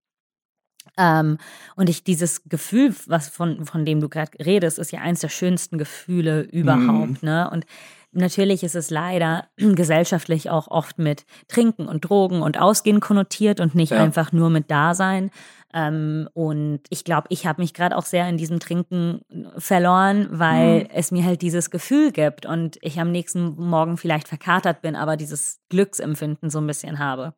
[0.98, 1.38] Ähm,
[1.76, 5.30] und ich dieses Gefühl, was von, von dem du gerade redest, ist ja eins der
[5.30, 7.50] schönsten Gefühle überhaupt, ne?
[7.50, 7.66] Und
[8.14, 13.76] natürlich ist es leider gesellschaftlich auch oft mit Trinken und Drogen und Ausgehen konnotiert und
[13.76, 14.04] nicht Ja.
[14.04, 15.30] einfach nur mit Dasein.
[15.74, 19.22] Ähm, und ich glaube, ich habe mich gerade auch sehr in diesem Trinken
[19.58, 20.90] verloren, weil Mhm.
[20.94, 25.18] es mir halt dieses Gefühl gibt und ich am nächsten Morgen vielleicht verkatert bin, aber
[25.18, 27.34] dieses Glücksempfinden so ein bisschen habe.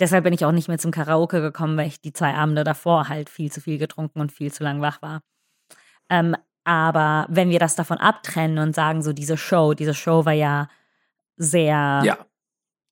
[0.00, 3.08] Deshalb bin ich auch nicht mehr zum Karaoke gekommen, weil ich die zwei Abende davor
[3.08, 5.20] halt viel zu viel getrunken und viel zu lang wach war.
[6.10, 10.32] Ähm, aber wenn wir das davon abtrennen und sagen, so diese Show, diese Show war
[10.32, 10.68] ja
[11.36, 12.18] sehr ja,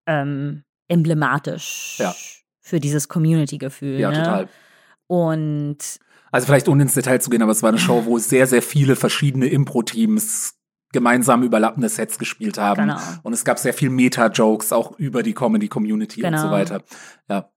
[0.07, 2.15] ähm, emblematisch Ja.
[2.61, 3.99] für dieses Community-Gefühl.
[3.99, 4.17] ja, ne?
[4.19, 4.49] total.
[5.07, 5.79] Und
[6.31, 8.63] Also vielleicht ohne ins Detail zu gehen, aber es war eine Show, wo sehr, sehr
[8.63, 10.55] viele verschiedene Impro-Teams
[10.93, 12.89] gemeinsam überlappende Sets gespielt haben.
[12.89, 13.01] Genau.
[13.23, 16.53] Und es gab sehr viel Meta-Jokes auch über die Comedy-Community und so Genau.
[16.53, 16.83] weiter.
[17.29, 17.51] Ja.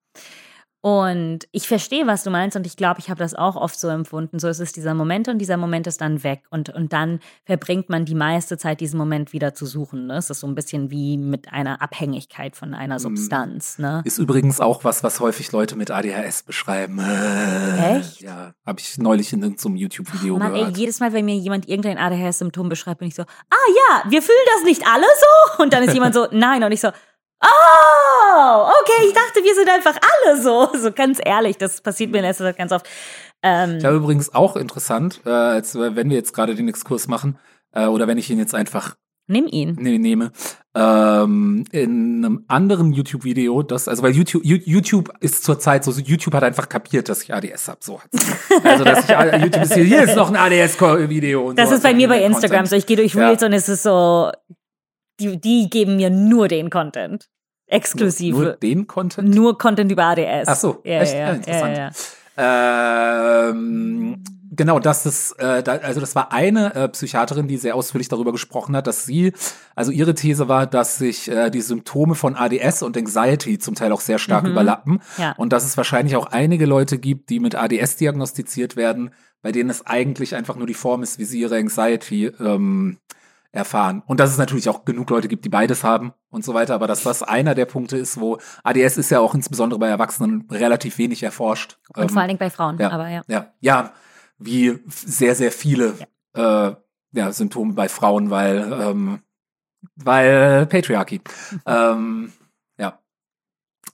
[0.85, 3.87] Und ich verstehe, was du meinst und ich glaube, ich habe das auch oft so
[3.87, 4.37] empfunden.
[4.37, 7.89] So ist es dieser Moment und dieser Moment ist dann weg und, und dann verbringt
[7.89, 10.05] man die meiste Zeit, diesen Moment wieder zu suchen.
[10.05, 10.17] Ne?
[10.17, 13.79] Es ist so ein bisschen wie mit einer Abhängigkeit von einer Substanz.
[13.79, 14.03] Ne?
[14.05, 16.99] Ist übrigens auch was, was häufig Leute mit ADHS beschreiben.
[17.79, 18.21] Echt?
[18.21, 20.77] Ja, habe ich neulich in irgendeinem YouTube-Video Mann, ey, gehört.
[20.77, 24.37] jedes Mal, wenn mir jemand irgendein ADHS-Symptom beschreibt, bin ich so, ah ja, wir fühlen
[24.53, 25.07] das nicht alle
[25.57, 25.63] so?
[25.63, 26.63] Und dann ist jemand so, nein.
[26.63, 26.89] Und ich so,
[27.43, 30.69] oh, okay, ich dachte, wir sind einfach alle so.
[30.85, 32.87] So ganz ehrlich, das passiert mir in letzter Zeit ganz oft.
[33.43, 37.07] Ähm, Ich habe übrigens auch interessant, äh, als, äh, wenn wir jetzt gerade den Exkurs
[37.07, 37.37] machen,
[37.73, 38.95] äh, oder wenn ich ihn jetzt einfach
[39.27, 39.75] nimm ihn.
[39.79, 40.31] ne, nehme,
[40.75, 46.43] ähm, in einem anderen YouTube-Video, das, also weil YouTube, YouTube ist zurzeit so, YouTube hat
[46.43, 48.25] einfach kapiert, dass ich ADS habe, so hat's.
[48.63, 49.09] Also, dass ich,
[49.41, 51.75] YouTube ist hier, hier ist noch ein ADS-Video und Das so.
[51.75, 52.35] ist bei mir bei Content.
[52.35, 52.75] Instagram so.
[52.75, 53.27] Ich gehe durch Ja.
[53.29, 54.31] Reels und es ist so,
[55.19, 57.28] die, die geben mir nur den Content.
[57.67, 58.36] Exklusiv.
[58.36, 59.58] Nur Nur, den Content?
[59.60, 60.47] Content über ADS.
[60.47, 61.13] Ach so, ja, echt?
[61.13, 61.78] ja, Ja, ja, interessant.
[61.78, 61.89] ja.
[63.49, 68.08] Ähm, genau, das ist, äh, da, also das war eine äh, Psychiaterin, die sehr ausführlich
[68.08, 69.34] darüber gesprochen hat, dass sie,
[69.75, 73.91] also ihre These war, dass sich äh, die Symptome von ADS und Anxiety zum Teil
[73.91, 74.51] auch sehr stark Mhm.
[74.51, 75.34] überlappen Ja.
[75.38, 79.69] und dass es wahrscheinlich auch einige Leute gibt, die mit ADS diagnostiziert werden, bei denen
[79.69, 82.97] es eigentlich einfach nur die Form ist, wie sie ihre Anxiety ähm,
[83.55, 84.03] erfahren.
[84.05, 86.87] Und dass es natürlich auch genug Leute gibt, die beides haben und so weiter, aber
[86.87, 90.97] dass das einer der Punkte ist, wo ADS ist ja auch insbesondere bei Erwachsenen relativ
[90.97, 91.77] wenig erforscht.
[91.95, 92.77] Und Ähm, vor allen Dingen bei Frauen.
[92.77, 92.91] ja.
[92.91, 93.21] Aber ja.
[93.27, 93.93] ja, ja,
[94.37, 95.93] wie sehr, sehr viele
[96.33, 96.73] äh,
[97.13, 99.19] ja, Symptome bei Frauen, weil, ähm,
[99.95, 101.21] weil Patriarchy.
[101.65, 102.33] ähm,
[102.77, 102.99] ja.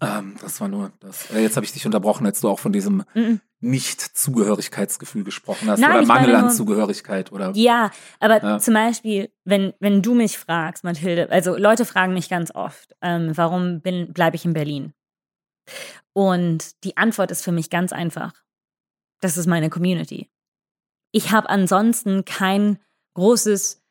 [0.01, 1.29] Ähm, das war nur das.
[1.31, 3.39] Äh, jetzt habe ich dich unterbrochen, als du auch von diesem Mhm.
[3.61, 8.59] Nicht-Zugehörigkeitsgefühl gesprochen hast Nein, oder Mangel an nur- Zugehörigkeit oder Ja, aber Ja.
[8.59, 13.31] zum Beispiel, wenn, wenn du mich fragst, Mathilde, also Leute fragen mich ganz oft, ähm,
[13.35, 14.93] warum bin, bleibe ich in Berlin?
[16.13, 18.33] Und die Antwort ist für mich ganz einfach.
[19.21, 20.29] Das ist meine Community.
[21.11, 22.79] Ich habe ansonsten kein
[23.15, 23.81] großes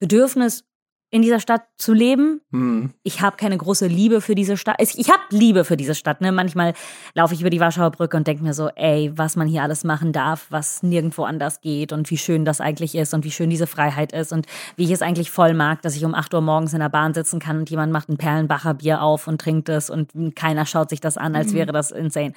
[0.00, 0.64] Bedürfnis
[1.12, 2.40] in dieser Stadt zu leben.
[2.50, 2.94] Mhm.
[3.02, 4.76] Ich habe keine große Liebe für diese Stadt.
[4.78, 6.20] Ich, habe Liebe für diese Stadt.
[6.20, 6.30] Ne?
[6.30, 6.72] Manchmal
[7.14, 9.82] laufe ich über die Warschauer Brücke und denke mir so, ey, was man hier alles
[9.82, 13.50] machen darf, was nirgendwo anders geht und wie schön das eigentlich ist und wie schön
[13.50, 14.46] diese Freiheit ist und
[14.76, 17.12] wie ich es eigentlich voll mag, dass ich um 8 Uhr morgens in der Bahn
[17.12, 20.90] sitzen kann und jemand macht ein Perlenbacher Bier auf und trinkt es und keiner schaut
[20.90, 21.56] sich das an, als Mhm.
[21.56, 22.34] wäre das insane.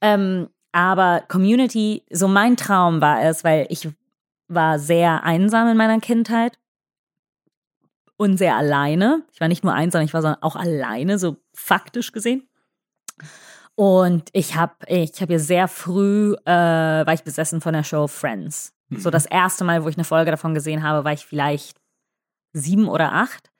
[0.00, 3.88] Ähm, aber Community, so mein Traum war es, weil ich
[4.48, 6.58] war sehr einsam in meiner Kindheit
[8.16, 9.24] und sehr alleine.
[9.32, 12.48] Ich war nicht nur einsam, ich war sondern auch alleine, so faktisch gesehen.
[13.74, 18.06] Und ich habe ich hab hier sehr früh, äh, war ich besessen von der Show
[18.06, 18.74] Friends.
[18.90, 19.12] So Mhm.
[19.12, 21.78] das erste Mal, wo ich eine Folge davon gesehen habe, war ich vielleicht
[22.52, 23.50] sieben oder acht.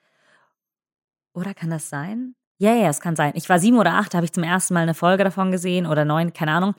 [1.34, 2.34] Oder kann das sein?
[2.58, 3.32] Ja, ja, es kann sein.
[3.34, 6.04] Ich war sieben oder acht, habe ich zum ersten Mal eine Folge davon gesehen oder
[6.04, 6.74] neun, keine Ahnung.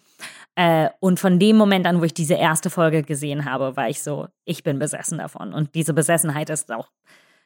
[0.56, 4.02] Äh, und von dem Moment an, wo ich diese erste Folge gesehen habe, war ich
[4.04, 5.52] so, ich bin besessen davon.
[5.54, 6.90] Und diese Besessenheit ist auch,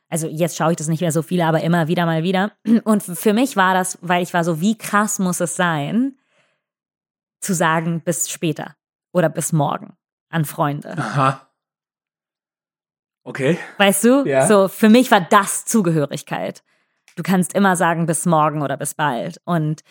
[0.10, 2.51] also jetzt schaue ich das nicht mehr so viel, aber immer wieder mal wieder.
[2.84, 6.18] Und für mich war das, weil ich war so, wie krass muss es sein,
[7.39, 8.76] zu sagen, bis später
[9.12, 9.95] oder bis morgen
[10.30, 10.97] an Freunde.
[10.97, 11.47] Aha.
[13.24, 13.58] Okay.
[13.78, 14.26] Weißt du?
[14.26, 14.47] Ja.
[14.47, 16.64] So, für mich war das Zugehörigkeit.
[17.16, 19.41] Du kannst immer sagen, bis morgen oder bis bald.
[19.43, 19.82] Und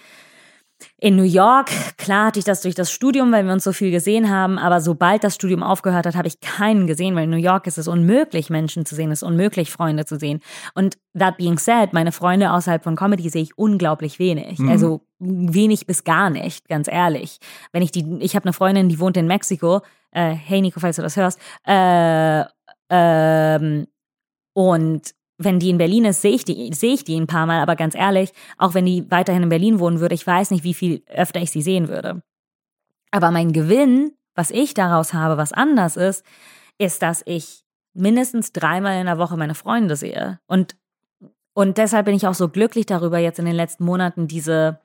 [0.99, 3.91] in New York, klar hatte ich das durch das Studium, weil wir uns so viel
[3.91, 7.37] gesehen haben, aber sobald das Studium aufgehört hat, habe ich keinen gesehen, weil in New
[7.37, 10.41] York ist es unmöglich, Menschen zu sehen, es ist unmöglich, Freunde zu sehen.
[10.75, 14.59] Und that being said, meine Freunde außerhalb von Comedy sehe ich unglaublich wenig.
[14.59, 14.69] Mhm.
[14.69, 17.39] Also wenig bis gar nicht, ganz ehrlich.
[17.73, 19.81] Wenn ich die, ich habe eine Freundin, die wohnt in Mexiko,
[20.13, 22.45] äh, hey Nico, falls du das hörst, äh,
[22.91, 23.87] ähm,
[24.55, 27.61] und wenn die in Berlin ist, sehe ich die, sehe ich die ein paar Mal,
[27.61, 30.75] aber ganz ehrlich, auch wenn die weiterhin in Berlin wohnen würde, ich weiß nicht, wie
[30.75, 32.23] viel öfter ich sie sehen würde.
[33.11, 36.25] Aber mein Gewinn, was ich daraus habe, was anders ist,
[36.79, 37.65] ist, dass ich
[37.95, 40.39] mindestens dreimal in der Woche meine Freunde sehe.
[40.47, 40.77] Und,
[41.55, 44.81] und deshalb bin ich auch so glücklich darüber, jetzt in den letzten Monaten diese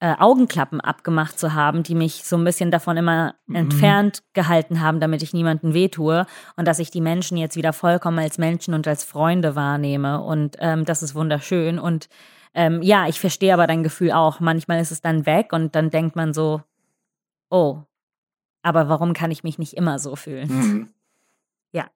[0.00, 3.54] äh, Augenklappen abgemacht zu haben, die mich so ein bisschen davon immer Mhm.
[3.54, 6.26] entfernt gehalten haben, damit ich niemandem wehtue
[6.56, 10.56] und dass ich die Menschen jetzt wieder vollkommen als Menschen und als Freunde wahrnehme und
[10.60, 12.08] ähm, das ist wunderschön und
[12.54, 14.40] ähm, ja, ich verstehe aber dein Gefühl auch.
[14.40, 16.62] Manchmal ist es dann weg und dann denkt man so,
[17.50, 17.82] oh,
[18.62, 20.48] aber warum kann ich mich nicht immer so fühlen?
[20.48, 20.88] Mhm.
[21.72, 21.86] Ja.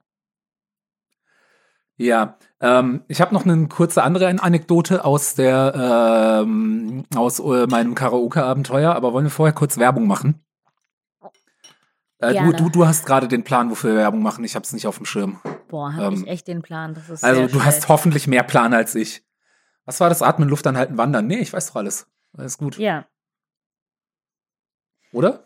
[2.03, 7.95] Ja, ähm, ich habe noch eine kurze andere Anekdote aus der ähm, aus äh, meinem
[7.95, 10.43] Karaoke-Abenteuer, aber wollen wir vorher kurz Werbung machen?
[12.19, 14.45] Äh, du, du, du hast gerade den Plan, wofür wir Werbung machen.
[14.45, 15.41] Ich habe es nicht auf dem Schirm.
[15.69, 16.95] Boah, habe Ähm, ich echt den Plan.
[16.95, 17.89] Das ist Also du hast schlecht.
[17.91, 19.23] hoffentlich mehr Plan als ich.
[19.85, 20.23] Was war das?
[20.23, 21.27] Atmen, Luft anhalten, wandern.
[21.27, 22.07] Nee, ich weiß doch alles.
[22.37, 22.79] Alles gut.
[22.79, 23.05] Ja,
[25.13, 25.45] Oder?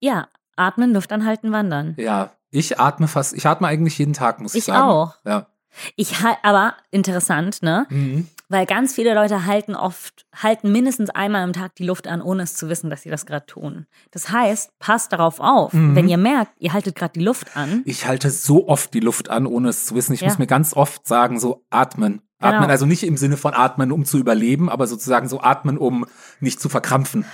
[0.00, 0.28] ja.
[0.56, 1.94] Atmen, Luft anhalten, wandern.
[1.98, 2.32] Ja.
[2.50, 4.82] Ich atme fast, ich atme eigentlich jeden Tag, muss ich, Ich sagen.
[4.82, 5.16] auch.
[5.26, 5.46] Ja.
[5.96, 7.86] Ich halt, aber interessant, ne?
[7.90, 8.28] Mhm.
[8.48, 12.44] Weil ganz viele Leute halten oft, halten mindestens einmal am Tag die Luft an, ohne
[12.44, 13.86] es zu wissen, dass sie das gerade tun.
[14.12, 15.72] Das heißt, passt darauf auf.
[15.72, 15.96] Mhm.
[15.96, 19.30] Wenn ihr merkt, ihr haltet gerade die Luft an, Ich halte so oft die Luft
[19.30, 20.12] an, ohne es zu wissen.
[20.12, 20.28] Ich Ja.
[20.28, 22.22] muss mir ganz oft sagen, so atmen.
[22.38, 22.54] Genau.
[22.54, 26.06] Atmen, also nicht im Sinne von atmen, um zu überleben, aber sozusagen so atmen, um
[26.38, 27.24] nicht zu verkrampfen.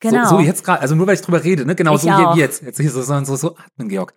[0.00, 0.24] genau.
[0.24, 1.74] So, so jetzt gerade, also nur weil ich drüber rede, ne?
[1.74, 2.34] Genau Ich so auch.
[2.36, 2.62] wie jetzt.
[2.62, 4.12] Jetzt hier so, so, so atmen, Georg.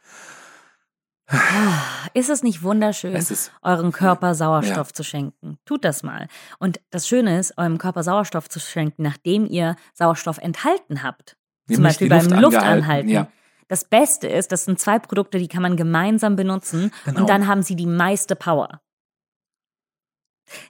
[2.13, 5.57] Ist es nicht wunderschön, Es ist euren Körper Sauerstoff zu schenken?
[5.65, 6.27] Tut das mal.
[6.57, 11.37] Und das Schöne ist, eurem Körper Sauerstoff zu schenken, nachdem ihr Sauerstoff enthalten habt.
[11.67, 13.09] Zum nämlich Beispiel beim Luft angehalten, Luftanhalten.
[13.09, 13.27] Ja.
[13.67, 17.19] Das Beste ist, das sind zwei Produkte, die kann man gemeinsam benutzen Genau.
[17.21, 18.81] und dann haben sie die meiste Power.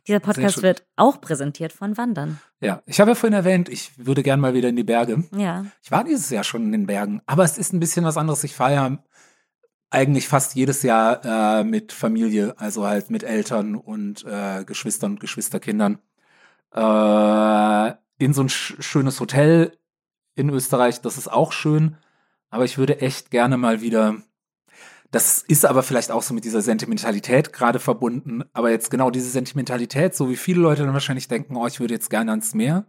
[0.07, 2.41] Dieser Podcast wird auch präsentiert von Wandern.
[2.59, 2.81] ja.
[2.85, 5.23] Ich habe ja vorhin erwähnt, ich würde gern mal wieder in die Berge.
[5.33, 5.65] Ja.
[5.81, 8.43] Ich war dieses Jahr schon in den Bergen, aber es ist ein bisschen was anderes.
[8.43, 8.97] Ich fahre ja
[9.89, 15.19] eigentlich fast jedes Jahr äh, mit Familie, also halt mit Eltern und äh, Geschwistern und
[15.19, 15.99] Geschwisterkindern
[16.73, 19.77] äh, in so ein sch schönes Hotel
[20.35, 21.01] in Österreich.
[21.01, 21.97] Das ist auch schön,
[22.49, 24.17] aber ich würde echt gerne mal wieder.
[25.11, 28.43] Das ist aber vielleicht auch so mit dieser Sentimentalität gerade verbunden.
[28.53, 31.95] Aber jetzt genau diese Sentimentalität, so wie viele Leute dann wahrscheinlich denken, oh, ich würde
[31.95, 32.85] jetzt gerne ans Meer.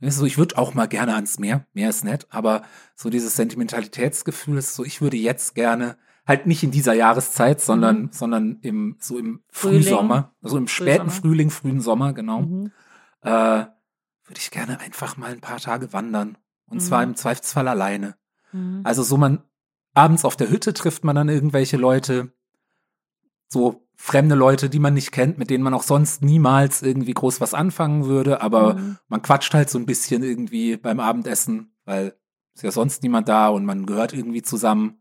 [0.00, 1.66] So, ich würde auch mal gerne ans Meer.
[1.72, 2.64] Meer ist nett, aber
[2.96, 8.10] so dieses Sentimentalitätsgefühl ist so, ich würde jetzt gerne, halt nicht in dieser Jahreszeit, sondern,
[8.12, 9.82] sondern im, so im Frühling.
[9.82, 11.10] Frühsommer, also im späten Frühsommer.
[11.20, 12.72] Frühling, frühen Sommer, genau, Mhm.
[13.22, 13.30] äh,
[14.26, 16.38] würde ich gerne einfach mal ein paar Tage wandern.
[16.66, 17.10] Und zwar Mhm.
[17.10, 18.16] im Zweifelsfall alleine.
[18.52, 18.80] Mhm.
[18.84, 19.42] Also so man,
[19.92, 22.32] abends auf der Hütte trifft man dann irgendwelche Leute,
[23.48, 27.40] so fremde Leute, die man nicht kennt, mit denen man auch sonst niemals irgendwie groß
[27.40, 28.96] was anfangen würde, aber Mhm.
[29.08, 32.14] man quatscht halt so ein bisschen irgendwie beim Abendessen, weil
[32.54, 34.98] ist ja sonst niemand da und man gehört irgendwie zusammen.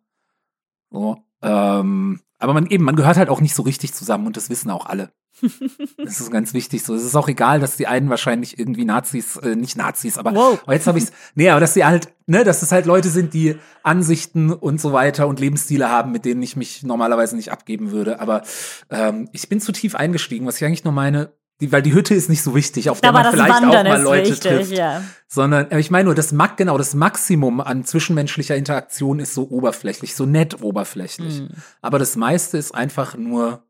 [0.94, 4.50] So, ähm, aber man eben, man gehört halt auch nicht so richtig zusammen und das
[4.50, 5.12] wissen auch alle.
[5.98, 6.94] das ist ganz wichtig so.
[6.94, 10.60] Es ist auch egal, dass die einen wahrscheinlich irgendwie Nazis, äh, nicht Nazis, aber, Wow.
[10.70, 13.56] jetzt habe ich's, nee, aber dass sie halt, ne, dass es halt Leute sind, die
[13.82, 18.20] Ansichten und so weiter und Lebensstile haben, mit denen ich mich normalerweise nicht abgeben würde.
[18.20, 18.44] Aber
[18.91, 22.16] ähm, ich bin zu tief eingestiegen, was ich eigentlich nur meine, die, weil die Hütte
[22.16, 24.51] ist nicht so wichtig, auf der Aber man das vielleicht Wandern auch mal Leute wichtig,
[24.51, 25.04] trifft ja.
[25.28, 30.16] sondern ich meine nur, das Max, genau, das Maximum an zwischenmenschlicher Interaktion ist so oberflächlich,
[30.16, 31.39] so nett oberflächlich.
[31.39, 31.49] Hm.
[31.82, 33.64] Aber das meiste ist einfach nur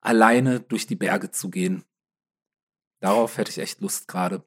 [0.00, 1.84] alleine durch die Berge zu gehen.
[3.00, 4.42] Darauf hätte ich echt Lust gerade.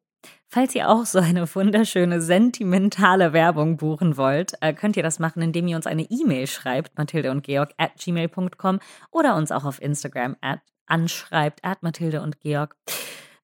[0.47, 5.41] Falls ihr auch so eine wunderschöne, sentimentale Werbung buchen wollt, äh, könnt ihr das machen,
[5.41, 8.80] indem ihr uns eine E-Mail schreibt, Mathilde und Georg at gmail.com
[9.11, 10.59] oder uns auch auf Instagram at
[10.91, 12.75] anschreibt, at Mathilde und Georg.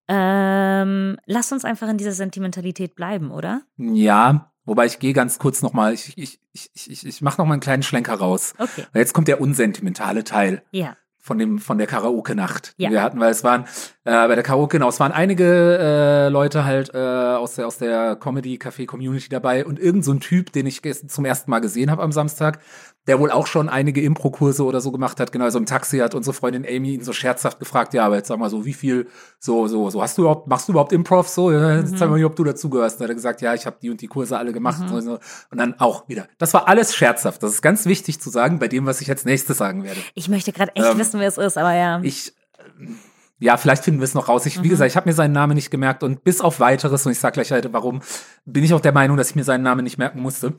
[0.07, 3.61] Ähm, lasst uns einfach in dieser Sentimentalität bleiben, oder?
[3.77, 7.61] Ja, wobei ich gehe ganz kurz nochmal, ich, ich, ich, ich, ich mache nochmal einen
[7.61, 8.53] kleinen Schlenker raus.
[8.57, 8.85] Okay.
[8.93, 10.63] Jetzt kommt der unsentimentale Teil.
[10.71, 10.95] Ja.
[11.19, 12.89] von dem von der Karaoke-Nacht, die Ja.
[12.89, 13.65] wir hatten, weil es waren
[14.07, 17.77] äh, bei der Karaoke, genau, es waren einige äh, Leute halt äh, aus der aus
[17.77, 22.01] der Comedy-Café-Community dabei und irgend so ein Typ, den ich zum ersten Mal gesehen habe
[22.03, 22.59] am Samstag,
[23.07, 26.15] der wohl auch schon einige Impro-Kurse oder so gemacht hat, genau, also im Taxi hat
[26.15, 29.07] unsere Freundin Amy ihn so scherzhaft gefragt, ja, aber jetzt sag mal so, wie viel,
[29.39, 31.51] so, so, so, hast du überhaupt, machst du überhaupt Improv so?
[31.51, 32.99] Ja, jetzt sag mal, ob du dazugehörst.
[32.99, 35.19] Dann hat er gesagt, ja, ich habe die und die Kurse alle gemacht und, so.
[35.51, 36.27] und dann auch wieder.
[36.37, 37.43] Das war alles scherzhaft.
[37.43, 39.99] Das ist ganz wichtig zu sagen bei dem, was ich als nächstes sagen werde.
[40.13, 41.99] Ich möchte gerade echt Ähm, wissen, wer es ist, aber ja.
[42.03, 42.33] Ich,
[42.79, 42.99] ähm,
[43.39, 44.45] ja, vielleicht finden wir es noch raus.
[44.45, 47.11] Ich, wie gesagt, ich habe mir seinen Namen nicht gemerkt und bis auf weiteres, und
[47.11, 48.01] ich sag gleich heute warum,
[48.45, 50.53] bin ich auch der Meinung, dass ich mir seinen Namen nicht merken musste.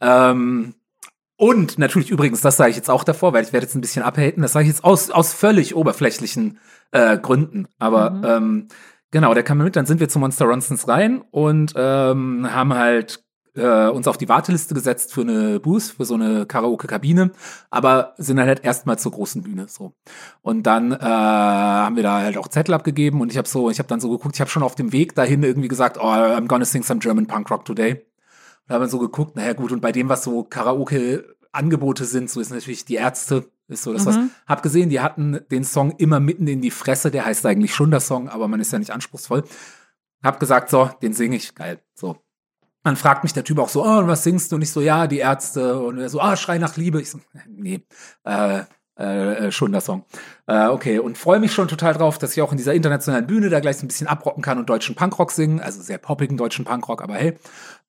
[0.00, 0.74] Ähm,
[1.36, 4.02] und natürlich übrigens, das sage ich jetzt auch davor, weil ich werde jetzt ein bisschen
[4.02, 6.58] abhaten, das sage ich jetzt aus, aus völlig oberflächlichen
[6.92, 7.66] äh, Gründen.
[7.78, 8.24] Aber Mhm.
[8.24, 8.68] ähm,
[9.10, 13.21] genau, der kam mit, dann sind wir zu Monster Ronsons rein und ähm, haben halt
[13.54, 17.32] äh, uns auf die Warteliste gesetzt für eine Booth, für so eine Karaoke-Kabine,
[17.70, 19.92] aber sind dann halt erstmal zur großen Bühne so.
[20.40, 23.78] Und dann äh, haben wir da halt auch Zettel abgegeben und ich habe so, ich
[23.78, 26.46] habe dann so geguckt, ich habe schon auf dem Weg dahin irgendwie gesagt, oh, I'm
[26.46, 28.04] gonna sing some German Punk Rock today.
[28.66, 32.40] Da haben wir so geguckt, naja gut, und bei dem, was so Karaoke-Angebote sind, so
[32.40, 34.18] ist natürlich die Ärzte, ist so das was.
[34.46, 37.90] Hab gesehen, die hatten den Song immer mitten in die Fresse, der heißt eigentlich schon
[37.90, 39.44] der Song, aber man ist ja nicht anspruchsvoll.
[40.22, 42.16] Hab gesagt, so, den singe ich, geil, so.
[42.84, 44.56] Dann fragt mich der Typ auch so, oh, und was singst du?
[44.56, 45.78] Und ich so, ja, die Ärzte.
[45.78, 47.00] Und er so, ah, Schrei nach Liebe.
[47.00, 47.86] Ich so, nee,
[48.24, 48.62] äh,
[48.96, 50.04] äh, schon der Song.
[50.46, 53.48] Äh, okay, und freue mich schon total drauf, dass ich auch in dieser internationalen Bühne
[53.48, 56.64] da gleich so ein bisschen abrocken kann und deutschen Punkrock singen, also sehr poppigen deutschen
[56.64, 57.38] Punkrock, aber hey.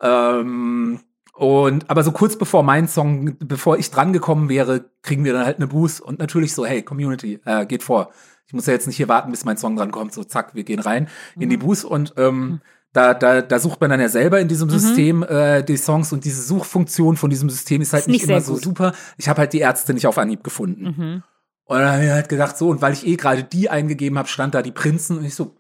[0.01, 0.99] Ähm,
[1.33, 5.45] und aber so kurz bevor mein Song, bevor ich dran gekommen wäre, kriegen wir dann
[5.45, 8.11] halt eine Boost und natürlich so, hey, Community, äh, geht vor.
[8.45, 10.13] Ich muss ja jetzt nicht hier warten, bis mein Song dran kommt.
[10.13, 12.61] So, zack, wir gehen rein in die Boost und ähm,
[12.93, 16.23] da, da, da sucht man dann ja selber in diesem System äh, die Songs und
[16.25, 18.63] diese Suchfunktion von diesem System ist halt Ist nicht nicht, immer so gut.
[18.63, 18.93] super.
[19.17, 20.83] Ich habe halt die Ärzte nicht auf Anhieb gefunden.
[20.83, 21.23] Mhm.
[21.65, 24.27] Und dann habe ich halt gedacht, so, und weil ich eh gerade die eingegeben habe,
[24.27, 25.55] stand da die Prinzen und ich so,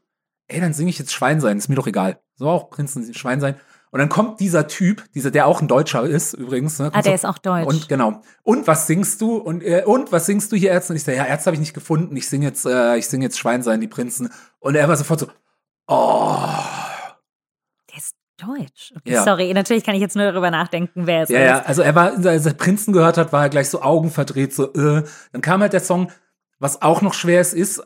[0.47, 2.19] ey, dann singe ich jetzt Schwein sein, ist mir doch egal.
[2.35, 3.55] So auch Prinzen, Schwein sein.
[3.89, 6.79] Und dann kommt dieser Typ, dieser, der auch ein Deutscher ist, übrigens.
[6.79, 7.67] Ne, Ah, der so, ist auch deutsch.
[7.67, 8.21] Und genau.
[8.43, 9.37] Und was singst du?
[9.37, 10.93] Und, äh, und was singst du hier, Ärzte?
[10.93, 12.15] Und ich so, ja, Ärzte habe ich nicht gefunden.
[12.15, 14.29] Ich singe jetzt, äh, ich singe jetzt Schwein sein, die Prinzen.
[14.59, 15.27] Und er war sofort so,
[15.87, 16.39] oh.
[18.45, 18.93] Deutsch.
[18.95, 19.23] Okay, Ja.
[19.23, 21.45] Sorry, natürlich kann ich jetzt nur darüber nachdenken, wer es Ja, ist.
[21.47, 24.53] ja, also er war, als er Prinzen gehört hat, war er gleich so Augen verdreht,
[24.53, 25.03] so, äh.
[25.31, 26.11] Dann kam halt der Song,
[26.59, 27.81] was auch noch schwer ist, ist,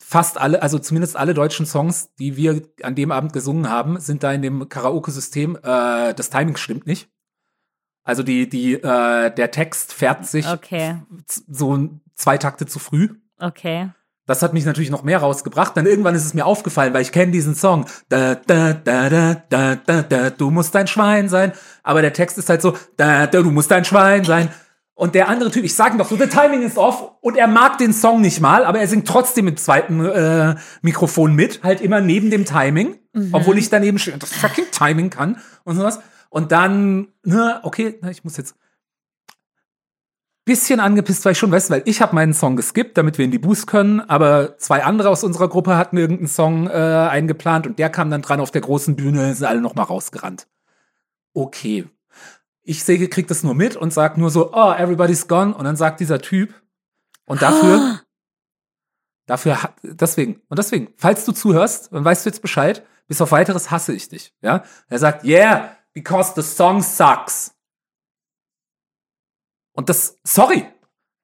[0.00, 4.22] fast alle, also zumindest alle deutschen Songs, die wir an dem Abend gesungen haben, sind
[4.22, 7.10] da in dem Karaoke-System, äh, das Timing stimmt nicht.
[8.04, 13.10] Also die, die, äh, der Text fährt sich Okay, so zwei Takte zu früh.
[13.38, 13.90] okay.
[14.28, 15.74] Das hat mich natürlich noch mehr rausgebracht.
[15.74, 17.86] Dann irgendwann ist es mir aufgefallen, weil ich kenne diesen Song.
[18.10, 21.52] Da, da, da, da, da, da, da, du musst ein Schwein sein.
[21.82, 24.50] Aber der Text ist halt so, da, da, du musst ein Schwein sein.
[24.94, 27.12] Und der andere Typ, ich sag ihm doch so, the timing is off.
[27.22, 31.34] Und er mag den Song nicht mal, aber er singt trotzdem mit zweiten äh, Mikrofon
[31.34, 32.98] mit, halt immer neben dem Timing.
[33.32, 36.00] Obwohl ich daneben das fucking Timing kann und sowas.
[36.28, 38.54] Und dann, ne, okay, na, ich muss jetzt
[40.48, 43.24] bisschen angepisst war ich schon, weißt du, weil ich habe meinen Song geskippt, damit wir
[43.24, 47.66] in die Boost können, aber zwei andere aus unserer Gruppe hatten irgendeinen Song äh, eingeplant
[47.66, 50.48] und der kam dann dran auf der großen Bühne, sind alle noch mal rausgerannt.
[51.34, 51.86] Okay.
[52.62, 55.76] Ich sehe, krieg das nur mit und sag nur so, oh, everybody's gone und dann
[55.76, 56.52] sagt dieser Typ
[57.26, 58.00] und dafür
[59.26, 63.30] dafür hat- deswegen und deswegen, falls du zuhörst, dann weißt du jetzt Bescheid, bis auf
[63.32, 64.64] weiteres hasse ich dich, ja?
[64.88, 67.54] Er sagt, yeah, because the song sucks.
[69.78, 70.64] Und das, sorry,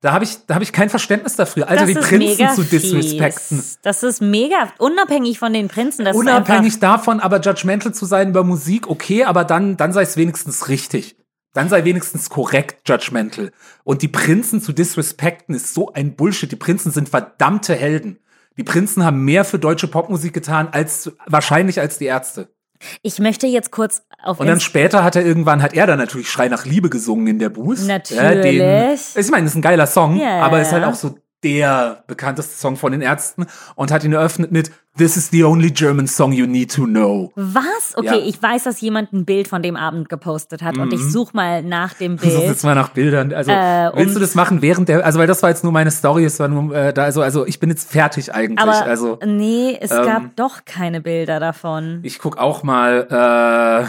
[0.01, 3.59] da habe ich, da habe ich kein Verständnis dafür, Alter, das die Prinzen zu disrespekten.
[3.59, 3.81] Fies.
[3.83, 6.05] Das ist mega, unabhängig von den Prinzen.
[6.05, 10.17] Das Unabhängig davon, aber judgmental zu sein über Musik, okay, aber dann, dann sei es
[10.17, 11.17] wenigstens richtig.
[11.53, 13.51] Dann sei wenigstens korrekt judgmental.
[13.83, 16.53] Und die Prinzen zu disrespekten ist so ein Bullshit.
[16.53, 18.21] Die Prinzen sind verdammte Helden.
[18.57, 22.54] Die Prinzen haben mehr für deutsche Popmusik getan als wahrscheinlich als die Ärzte.
[23.03, 25.99] Ich möchte jetzt kurz auf Und dann Inst- später hat er irgendwann, hat er dann
[25.99, 27.87] natürlich Schrei nach Liebe gesungen in der Boost.
[27.87, 28.43] Natürlich.
[28.59, 30.91] den, ich meine, ist ein geiler Song, Ja, aber ist halt ja.
[30.91, 31.15] auch so
[31.45, 35.73] der bekannteste Song von den Ärzten und hat ihn eröffnet mit This is the only
[35.73, 37.33] German song you need to know.
[37.35, 37.97] Was?
[37.97, 38.27] Okay, Ja.
[38.27, 41.65] ich weiß, dass jemand ein Bild von dem Abend gepostet hat und ich suche mal
[41.65, 42.43] nach dem Such Bild.
[42.45, 43.33] jetzt mal nach Bildern.
[43.33, 45.91] Also Äh, willst du das machen während der, also weil das war jetzt nur meine
[45.91, 48.61] Story, es war nur äh, da, also also ich bin jetzt fertig eigentlich.
[48.61, 51.99] Aber also nee, es ähm, gab doch keine Bilder davon.
[52.05, 53.89] ich guck auch mal.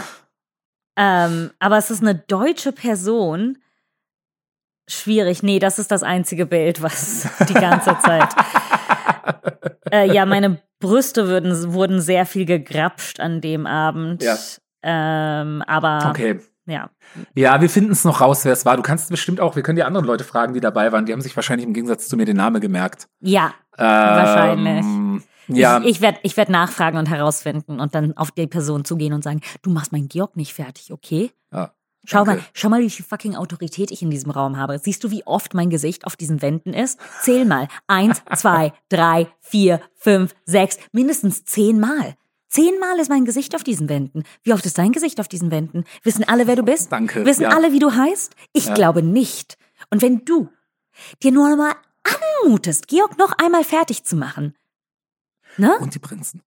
[0.98, 3.58] Ähm, aber es ist eine deutsche Person.
[4.88, 5.42] Schwierig.
[5.42, 8.28] Nee, das ist das einzige Bild, was die ganze Zeit.
[9.90, 14.22] äh, ja, meine Brüste würden, wurden sehr viel gegrapscht an dem Abend.
[14.22, 14.36] Ja.
[14.82, 16.38] Ähm, aber okay.
[16.66, 16.90] ja.
[17.34, 18.76] Ja, wir finden es noch raus, wer es war.
[18.76, 21.06] Du kannst bestimmt auch, wir können die anderen Leute fragen, die dabei waren.
[21.06, 23.08] Die haben sich wahrscheinlich im Gegensatz zu mir den Namen gemerkt.
[23.20, 25.22] Ja, Ähm, Wahrscheinlich.
[25.48, 29.12] Ja, ich, ich werde ich werd nachfragen und herausfinden und dann auf die Person zugehen
[29.12, 31.30] und sagen, du machst meinen Georg nicht fertig, okay?
[31.52, 31.72] ja.
[32.06, 32.40] Schau Danke.
[32.42, 34.78] mal, schau mal, wie viel fucking Autorität ich in diesem Raum habe.
[34.78, 36.98] Siehst du, wie oft mein Gesicht auf diesen Wänden ist?
[37.20, 37.68] Zähl mal.
[37.88, 42.14] Eins, zwei, drei, vier, fünf, sechs, mindestens zehnmal.
[42.48, 44.22] Zehnmal ist mein Gesicht auf diesen Wänden.
[44.44, 45.84] Wie oft ist dein Gesicht auf diesen Wänden?
[46.04, 46.92] Wissen alle, wer du bist?
[46.92, 47.48] Danke, Wissen ja.
[47.50, 48.34] alle, wie du heißt?
[48.52, 49.58] Ich glaube nicht.
[49.90, 50.48] Und wenn du
[51.22, 51.74] dir nur mal
[52.44, 54.54] anmutest, Georg noch einmal fertig zu machen,
[55.56, 55.76] ne?
[55.80, 56.42] Und die Prinzen.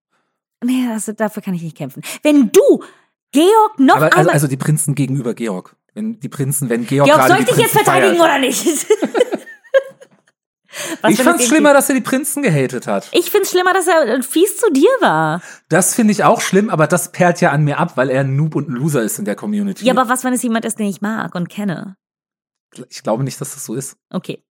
[0.64, 2.02] Nee, das, dafür kann ich nicht kämpfen.
[2.22, 2.84] Wenn du
[3.32, 5.76] Georg noch Aber also, einmal also die Prinzen gegenüber Georg.
[5.94, 8.24] Wenn die Prinzen, wenn Georg, Georg, soll ich dich jetzt verteidigen feiert.
[8.24, 8.66] oder nicht?
[11.02, 13.10] Was, Ich fand's es schlimmer, dass er die Prinzen gehatet hat.
[13.12, 15.42] Ich find's schlimmer, dass er fies zu dir war.
[15.68, 18.36] Das finde ich auch schlimm, aber das perlt ja an mir ab, weil er ein
[18.36, 19.84] Noob und ein Loser ist in der Community.
[19.86, 21.96] Ja, aber was, wenn es jemand ist, den ich mag und kenne?
[22.90, 23.98] ich glaube nicht, dass das so ist.
[24.12, 24.44] Okay,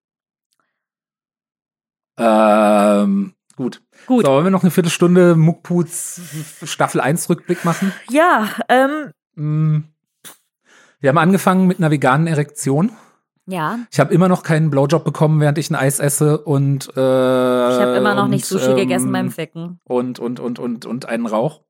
[2.18, 3.82] Ähm, gut.
[4.06, 4.24] gut.
[4.24, 6.22] So, wollen wir noch eine Viertelstunde Muckputs
[6.64, 7.92] Staffel 1 Rückblick machen?
[8.10, 9.84] Ja, ähm, Mm.
[11.00, 12.90] Wir haben angefangen mit einer veganen Erektion.
[13.46, 13.78] ja.
[13.92, 17.80] Ich habe immer noch keinen Blowjob bekommen, während ich ein Eis esse und äh, Ich
[17.80, 19.78] habe immer noch und, nicht Sushi ähm, gegessen beim Ficken.
[19.84, 21.62] und und und und und einen Rauch.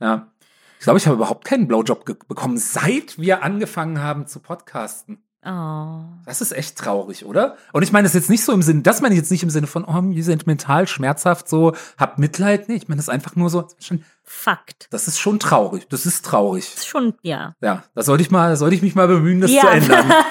[0.00, 0.32] Ja.
[0.78, 5.22] Ich glaube, ich habe überhaupt keinen Blowjob bekommen, seit wir angefangen haben zu podcasten.
[5.44, 6.04] Oh.
[6.24, 7.56] Das ist echt traurig, oder?
[7.72, 9.50] Und ich meine das jetzt nicht so im Sinne, das meine ich jetzt nicht im
[9.50, 12.68] Sinne von, oh, wie sentimental, schmerzhaft, so, hab Mitleid.
[12.68, 14.86] Nee, ich meine das einfach nur so, das ist schon- Fakt.
[14.90, 15.88] das ist schon traurig.
[15.88, 16.64] Das ist traurig.
[16.70, 17.54] Das ist schon, ja.
[17.60, 19.62] Ja, da sollte ich mal, sollte ich mich mal bemühen, das Ja.
[19.62, 20.12] zu ändern.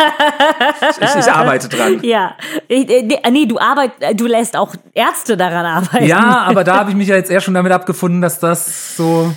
[1.00, 2.00] Ich, ich arbeite dran.
[2.04, 2.36] Ja.
[2.68, 6.06] Äh, nee, du arbeit, du lässt auch Ärzte daran arbeiten.
[6.06, 9.32] Ja, aber da habe ich mich ja jetzt eher schon damit abgefunden, dass das so,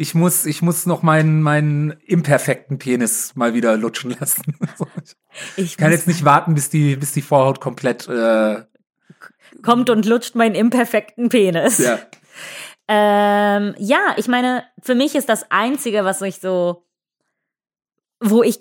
[0.00, 4.56] ich muss, ich muss noch meinen, meinen imperfekten Penis mal wieder lutschen lassen.
[5.56, 8.64] Ich kann jetzt nicht warten, bis die, bis die Vorhaut komplett, äh,
[9.62, 11.78] kommt und lutscht meinen imperfekten Penis.
[11.78, 11.98] ja.
[12.92, 16.84] Ähm, ja, ich meine, für mich ist das Einzige, was ich so,
[18.18, 18.58] wo ich,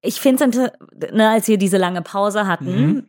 [0.00, 0.72] ich finde,
[1.12, 3.08] ne, als wir diese lange Pause hatten, Mhm.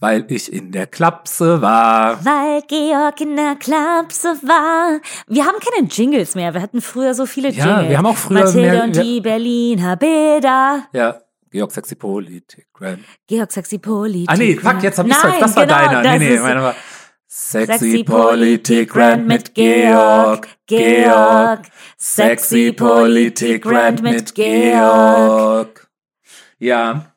[0.00, 2.24] Weil ich in der Klapse war.
[2.24, 4.98] weil Georg in der Klapse war.
[5.28, 6.54] Wir haben keine Jingles mehr.
[6.54, 7.90] Wir hatten früher so viele Ja, Jingles.
[7.90, 10.84] wir haben auch früher Mathilde mehr- und die Berliner Bilder.
[10.92, 11.20] Ja.
[11.50, 13.00] Georg Sexy Politik, Grand.
[13.26, 14.30] Georg Sexy Politik.
[14.30, 15.34] Ah, nee, fuck, jetzt hab ich's Nein.
[15.40, 16.02] Das war genau, deiner.
[16.04, 16.74] das Nee, nee, meiner war.
[17.26, 20.48] Sexy, Sexy Politik Grand mit Georg.
[20.66, 21.60] Georg.
[21.98, 25.88] Sexy Politik Grand mit Georg.
[26.58, 27.09] Ja.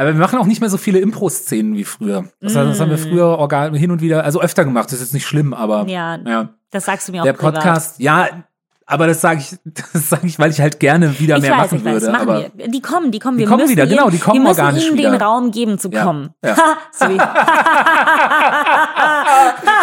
[0.00, 2.24] Aber wir machen auch nicht mehr so viele Impro-Szenen wie früher.
[2.40, 3.10] Das, heißt, das haben wir Mm.
[3.10, 4.86] früher organ hin und wieder, also öfter gemacht.
[4.86, 6.48] Das ist jetzt nicht schlimm, aber Ja, ja.
[6.70, 7.54] das sagst du mir auch Der privat.
[7.56, 8.26] Podcast, ja,
[8.86, 9.56] aber das sage ich,
[9.92, 12.12] das sage ich, weil ich halt gerne wieder Ich mehr weiß, machen ich weiß, würde.
[12.12, 12.68] machen aber wir.
[12.68, 13.36] Die kommen, die kommen.
[13.36, 15.10] Die wir kommen müssen wieder, genau, ihnen, die kommen wir müssen organisch ihnen wieder.
[15.10, 16.30] den Raum geben zu Ja, kommen.
[16.42, 16.56] ja.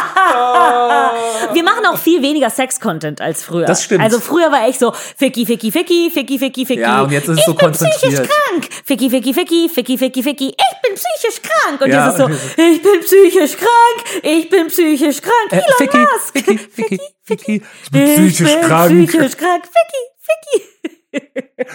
[1.57, 3.65] Wir machen auch viel weniger Sex-Content als früher.
[3.65, 4.03] Das stimmt.
[4.03, 6.81] Also früher war ich so Ficky, Ficky, Ficky, Ficky, Ficky, Ficky.
[6.81, 8.29] Ja, und jetzt ist es ich so bin psychisch konzentriert.
[8.29, 8.69] krank.
[8.85, 10.47] Ficky, Ficky, Ficky, Ficky, Ficky, Ficky.
[10.49, 11.81] Ich bin psychisch krank.
[11.81, 14.23] Und Ja, jetzt ist so, ich bin psychisch krank.
[14.23, 15.51] Ich bin psychisch krank.
[15.51, 16.33] äh, Elon Ficky, Musk.
[16.33, 19.07] Ficky, Ficky, Ficky, ich bin Ich psychisch bin krank.
[19.09, 19.63] psychisch krank.
[19.65, 20.61] Ficky,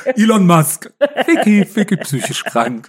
[0.06, 0.22] Ficky.
[0.22, 0.92] Elon Musk.
[1.26, 2.88] Ficky, Ficky, psychisch krank.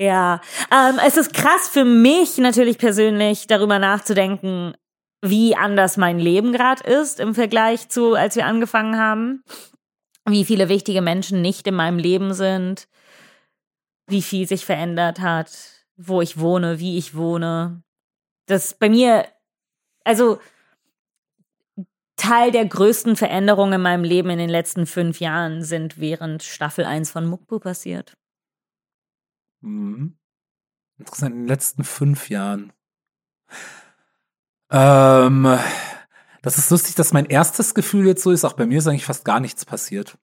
[0.00, 0.40] Ja,
[0.72, 4.74] ähm, es ist krass für mich natürlich persönlich darüber nachzudenken,
[5.22, 9.42] wie anders mein Leben gerade ist im Vergleich zu, als wir angefangen haben.
[10.26, 12.88] Wie viele wichtige Menschen nicht in meinem Leben sind,
[14.06, 17.82] wie viel sich verändert hat, wo ich wohne, wie ich wohne.
[18.46, 19.26] Das bei mir,
[20.04, 20.38] also
[22.16, 26.84] Teil der größten Veränderungen in meinem Leben in den letzten fünf Jahren sind während Staffel
[26.84, 28.16] 1 von Mukbu passiert.
[29.60, 30.18] Mhm.
[30.98, 32.72] Interessant, in den letzten fünf Jahren.
[34.70, 35.58] Ähm,
[36.42, 38.44] das ist lustig, dass mein erstes Gefühl jetzt so ist.
[38.44, 40.18] Auch bei mir ist eigentlich fast gar nichts passiert.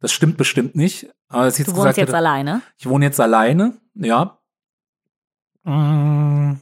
[0.00, 1.08] Das stimmt bestimmt nicht.
[1.28, 2.62] Aber ich Du jetzt wohnst gesagt jetzt hätte, alleine.
[2.76, 4.38] ich wohne jetzt alleine, ja.
[5.64, 6.56] Mm.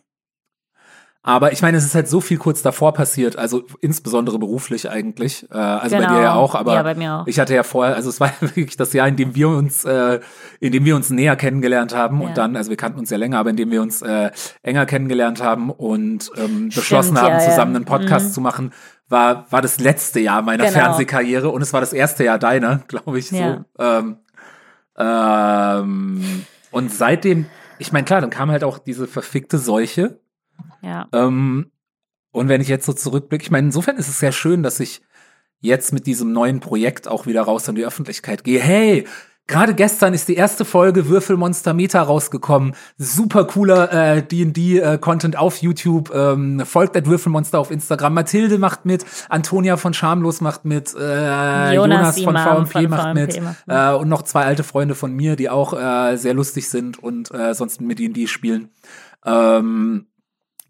[1.25, 5.47] Aber ich meine, es ist halt so viel kurz davor passiert, also insbesondere beruflich eigentlich.
[5.53, 6.75] Äh, also bei dir ja auch, aber Genau.
[6.75, 7.27] Ja, bei mir auch.
[7.29, 10.19] ich hatte ja vorher, also es war wirklich das Jahr, in dem wir uns, äh,
[10.59, 12.27] in dem wir uns näher kennengelernt haben Ja.
[12.29, 14.33] und dann, also wir kannten uns ja länger, aber in dem wir uns äh,
[14.65, 18.33] enger kennengelernt haben und ähm, beschlossen Stimmt, haben, ja, zusammen einen Podcast Mhm.
[18.33, 18.73] zu machen,
[19.09, 20.77] war war das letzte Jahr meiner Genau.
[20.79, 23.29] Fernsehkarriere und es war das erste Jahr deiner, glaube ich.
[23.29, 23.65] So.
[23.79, 24.17] Ähm,
[24.99, 27.47] ähm, und seitdem,
[27.79, 30.19] ich meine, klar, dann kam halt auch diese verfickte Seuche.
[30.83, 31.09] Ja.
[31.13, 31.71] Ähm,
[32.33, 35.03] und wenn ich jetzt so zurückblicke, ich meine, insofern ist es sehr schön, dass ich
[35.61, 38.61] jetzt mit diesem neuen Projekt auch wieder raus in die Öffentlichkeit gehe.
[38.61, 39.07] Hey,
[39.47, 42.75] gerade gestern ist die erste Folge Würfelmonster Meta rausgekommen.
[42.99, 46.13] Super cooler äh, D&D-Content auf YouTube.
[46.13, 48.15] Ähm, folgt at Würfelmonster auf Instagram.
[48.15, 53.03] Mathilde macht mit, Antonia von Schamlos macht mit, äh, Jonas, die von VMP von macht
[53.03, 56.35] VMP mit macht äh, und noch zwei alte Freunde von mir, die auch äh, sehr
[56.35, 58.71] lustig sind und äh, sonst mit D&D spielen.
[59.25, 60.07] Ähm,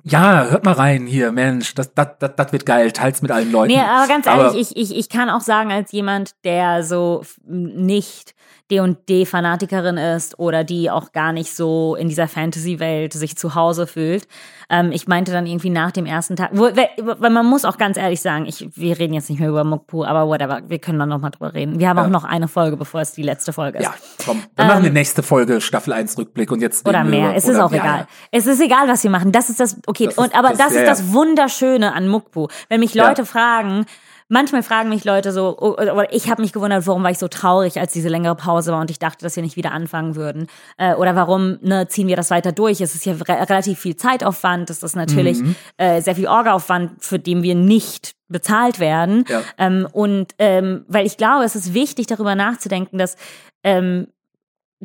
[0.05, 3.53] ja, hört mal rein hier, Mensch, das, das, das, das wird geil, teils mit allen
[3.53, 3.73] Leuten.
[3.73, 7.23] Nee, aber ganz Aber- ehrlich, ich, ich, ich kann auch sagen, als jemand, der so
[7.47, 8.35] nicht
[8.73, 14.27] D&D-Fanatikerin ist oder die auch gar nicht so in dieser Fantasy-Welt sich zu Hause fühlt.
[14.71, 17.97] Ähm, ich meinte dann irgendwie nach dem ersten Tag, wo, weil man muss auch ganz
[17.97, 21.09] ehrlich sagen, ich, wir reden jetzt nicht mehr über Mukpu, aber whatever, wir können dann
[21.11, 21.79] noch mal drüber reden.
[21.79, 22.05] Wir haben Ja.
[22.05, 23.85] auch noch eine Folge, bevor es die letzte Folge ist.
[23.85, 23.95] Ja,
[24.25, 27.29] komm, dann machen wir nächste Folge Staffel 1 Rückblick und jetzt Ähm, Oder mehr.
[27.29, 28.07] über- es ist auch ja, egal.
[28.31, 29.33] Es ist egal, was wir machen.
[29.33, 30.05] Das ist das, okay.
[30.07, 30.85] Das ist- und, aber das- das, ist ja.
[30.87, 32.49] das Wunderschöne an Mukbu.
[32.69, 32.95] Wenn mich.
[32.95, 33.87] Leute fragen,
[34.33, 37.29] manchmal fragen mich Leute so, oh, oder ich habe mich gewundert, warum war ich so
[37.29, 40.47] traurig, als diese längere Pause war und ich dachte, dass wir nicht wieder anfangen würden.
[40.79, 42.81] Äh, oder warum ne, ziehen wir das weiter durch?
[42.81, 44.71] Es ist ja re relativ viel Zeitaufwand.
[44.71, 45.55] Es ist natürlich Mhm.
[45.77, 49.25] äh, sehr viel Orgaaufwand, für den wir nicht bezahlt werden.
[49.29, 49.43] Ja.
[49.59, 53.17] Ähm, und ähm, weil ich glaube, es ist wichtig, darüber nachzudenken, dass
[53.63, 54.09] ähm,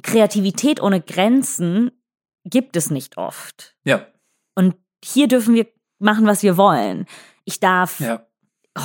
[0.03, 1.91] Kreativität ohne Grenzen
[2.43, 3.75] gibt es nicht oft.
[3.85, 4.05] Ja,
[4.55, 5.67] Und hier dürfen wir
[5.99, 7.05] machen, was wir wollen.
[7.45, 8.25] Ich darf ja.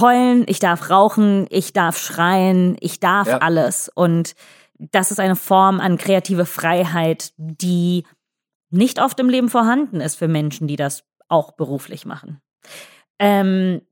[0.00, 3.38] Heulen, ich darf rauchen, ich darf schreien, ich darf Ja.
[3.38, 3.90] alles.
[3.94, 4.34] Und
[4.78, 8.04] das ist eine Form an kreative Freiheit, die
[8.70, 12.40] nicht oft im Leben vorhanden ist für Menschen, die das auch beruflich machen.
[13.18, 13.82] Ähm,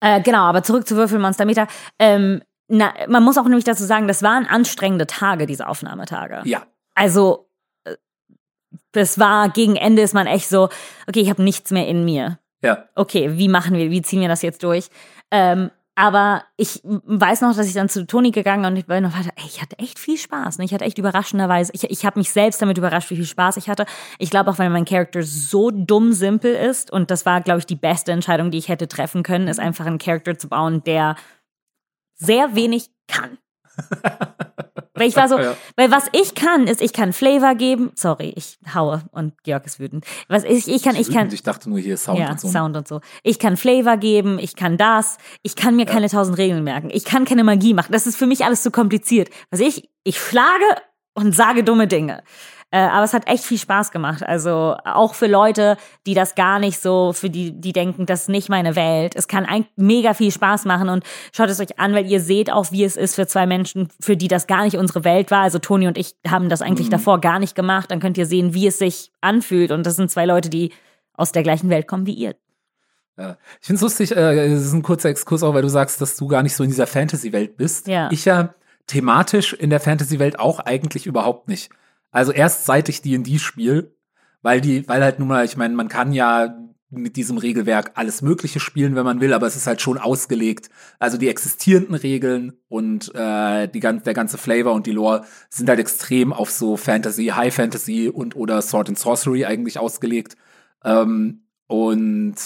[0.00, 1.66] äh, genau, aber zurück zu Würfelmonster Meter.
[1.98, 6.42] Ähm, na, man muss auch nämlich dazu sagen, das waren anstrengende Tage, diese Aufnahmetage.
[6.44, 7.48] Ja, Also,
[7.84, 7.96] äh,
[8.92, 10.68] das war gegen Ende ist man echt so,
[11.06, 12.38] okay, ich habe nichts mehr in mir.
[12.64, 12.84] Ja.
[12.94, 14.88] Okay, wie machen wir, wie ziehen wir das jetzt durch?
[15.30, 19.16] Ähm, aber ich weiß noch, dass ich dann zu Toni gegangen und ich war noch
[19.16, 20.58] weiter, ey, ich hatte echt viel Spaß.
[20.58, 20.64] Ne?
[20.64, 23.68] Ich hatte echt überraschenderweise, ich, ich habe mich selbst damit überrascht, wie viel Spaß ich
[23.68, 23.86] hatte.
[24.18, 27.66] Ich glaube auch, weil mein Charakter so dumm simpel ist und das war, glaube ich,
[27.66, 31.14] die beste Entscheidung, die ich hätte treffen können, ist einfach einen Charakter zu bauen, der
[32.14, 33.38] sehr wenig kann.
[34.94, 35.56] Weil ich war so, Ja.
[35.76, 37.90] weil was ich kann, ist, ich kann Flavor geben.
[37.96, 40.04] Sorry, ich haue und Georg ist wütend.
[40.28, 42.48] Was ich, ich kann, ich kann, Ich dachte nur hier Sound ja, und so.
[42.48, 43.00] Sound und so.
[43.22, 47.04] Ich kann Flavor geben, ich kann das, ich kann mir keine tausend Regeln merken, ich
[47.04, 47.92] kann keine Magie machen.
[47.92, 49.30] Das ist für mich alles zu kompliziert.
[49.50, 50.64] Was ich, ich schlage
[51.14, 52.22] und sage dumme Dinge.
[52.74, 54.26] Äh, aber es hat echt viel Spaß gemacht.
[54.26, 58.28] Also auch für Leute, die das gar nicht so, für die, die denken, das ist
[58.30, 59.14] nicht meine Welt.
[59.14, 62.50] Es kann ein, mega viel Spaß machen und schaut es euch an, weil ihr seht
[62.50, 65.42] auch, wie es ist für zwei Menschen, für die das gar nicht unsere Welt war.
[65.42, 67.92] Also Toni und ich haben das eigentlich davor gar nicht gemacht.
[67.92, 69.70] Dann könnt ihr sehen, wie es sich anfühlt.
[69.70, 70.72] Und das sind zwei Leute, die
[71.12, 72.34] aus der gleichen Welt kommen wie ihr.
[73.16, 73.36] Ja.
[73.60, 76.16] Ich finde es lustig, äh, es ist ein kurzer Exkurs auch, weil du sagst, dass
[76.16, 77.86] du gar nicht so in dieser Fantasy-Welt bist.
[77.86, 78.08] Ja.
[78.10, 78.52] Ich ja
[78.88, 81.70] thematisch in der Fantasy-Welt auch eigentlich überhaupt nicht.
[82.14, 83.92] Also erst seit ich D&D spiele,
[84.40, 86.56] weil die, weil halt nun mal, ich meine, man kann ja
[86.88, 90.70] mit diesem Regelwerk alles Mögliche spielen, wenn man will, aber es ist halt schon ausgelegt.
[91.00, 95.80] Also die existierenden Regeln und äh, die, der ganze Flavor und die Lore sind halt
[95.80, 100.36] extrem auf so Fantasy, High Fantasy und oder Sword and Sorcery eigentlich ausgelegt.
[100.84, 102.36] Ähm, und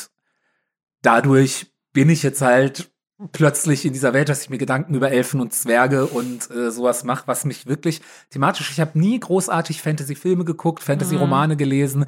[1.03, 2.91] dadurch bin ich jetzt halt
[3.33, 7.03] plötzlich in dieser Welt, dass ich mir Gedanken über Elfen und Zwerge und äh, sowas
[7.03, 8.01] mache, was mich wirklich
[8.31, 12.07] thematisch, ich habe nie großartig Fantasy-Filme geguckt, Fantasy-Romane gelesen,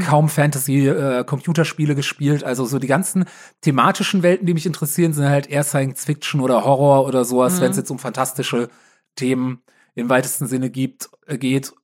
[0.00, 3.26] kaum Fantasy-Computerspiele gespielt, also so die ganzen
[3.60, 7.76] thematischen Welten, die mich interessieren, sind halt eher Science-Fiction oder Horror oder sowas, wenn es
[7.76, 8.70] jetzt um fantastische
[9.14, 9.62] Themen
[9.94, 11.74] im weitesten Sinne gibt, äh, geht.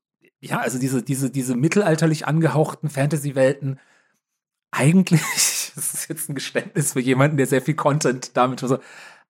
[0.41, 3.79] Ja, also diese, diese, diese mittelalterlich angehauchten Fantasy-Welten,
[4.71, 5.21] eigentlich
[5.77, 8.79] das ist jetzt ein Geständnis für jemanden, der sehr viel Content damit so.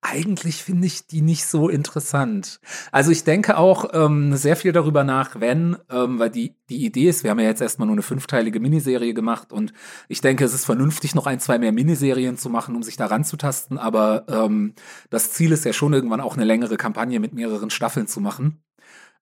[0.05, 2.59] Eigentlich finde ich die nicht so interessant.
[2.91, 7.09] Also ich denke auch ähm, sehr viel darüber nach, wenn, ähm, weil die, die Idee
[7.09, 9.73] ist, wir haben ja jetzt erstmal nur eine fünfteilige Miniserie gemacht und
[10.09, 13.07] ich denke, es ist vernünftig, noch ein, zwei mehr Miniserien zu machen, um sich da
[13.07, 14.75] ranzutasten, aber ähm,
[15.09, 18.61] das Ziel ist ja schon irgendwann auch eine längere Kampagne mit mehreren Staffeln zu machen,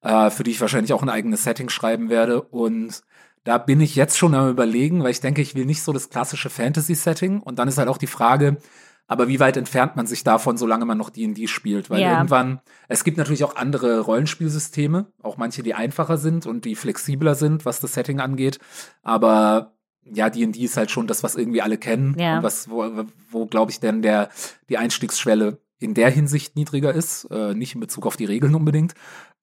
[0.01, 3.03] äh, für die ich wahrscheinlich auch ein eigenes Setting schreiben werde und
[3.45, 6.11] da bin ich jetzt schon am überlegen, weil ich denke, ich will nicht so das
[6.11, 8.59] klassische Fantasy-Setting und dann ist halt auch die Frage,
[9.07, 11.91] aber wie weit entfernt man sich davon, solange man noch D&D spielt?
[11.91, 12.13] Weil Ja.
[12.13, 17.35] irgendwann, es gibt natürlich auch andere Rollenspielsysteme, auch manche, die einfacher sind und die flexibler
[17.35, 18.61] sind, was das Setting angeht.
[19.03, 19.75] Aber
[20.05, 22.37] ja, D&D ist halt schon das, was irgendwie alle kennen Ja.
[22.37, 22.89] und was, wo,
[23.31, 24.29] wo glaube ich, denn der,
[24.69, 28.95] die Einstiegsschwelle in der Hinsicht niedriger ist, äh, nicht in Bezug auf die Regeln unbedingt.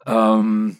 [0.05, 0.77] Ähm,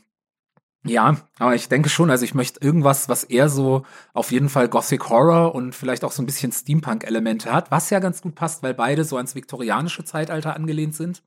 [0.90, 3.84] ja, aber ich denke schon, also ich möchte irgendwas, was eher so
[4.14, 8.00] auf jeden Fall Gothic Horror und vielleicht auch so ein bisschen Steampunk-Elemente hat, was ja
[8.00, 11.24] ganz gut passt, weil beide so ans viktorianische Zeitalter angelehnt sind.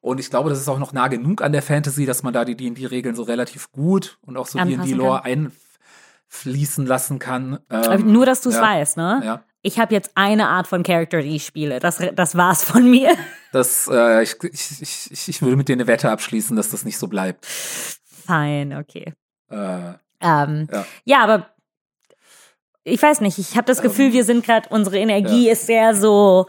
[0.00, 2.44] Und ich glaube, das ist auch noch nah genug an der Fantasy, dass man da
[2.44, 7.58] die D&D-Regeln so relativ gut und auch so D&D-Lore einfließen lassen kann.
[7.70, 9.22] Ähm, Nur, dass du es ja, weißt, ne?
[9.24, 11.80] Ja, Ich habe jetzt eine Art von Charakter, die ich spiele.
[11.80, 13.10] Das, das war's von mir.
[13.52, 16.98] das, äh, ich, ich, ich- ich würde mit dir eine Wette abschließen, dass das nicht
[16.98, 17.46] so bleibt.
[18.26, 19.12] Fein, okay.
[19.50, 20.86] Äh, Ähm, Ja.
[21.04, 21.24] ja.
[21.24, 21.50] aber
[22.84, 23.38] ich weiß nicht.
[23.38, 26.46] Ich habe das Gefühl, Ähm, wir sind gerade, unsere Energie ist sehr so.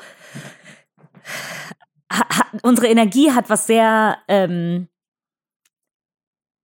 [2.12, 4.88] Ha, ha, unsere Energie hat was sehr ähm,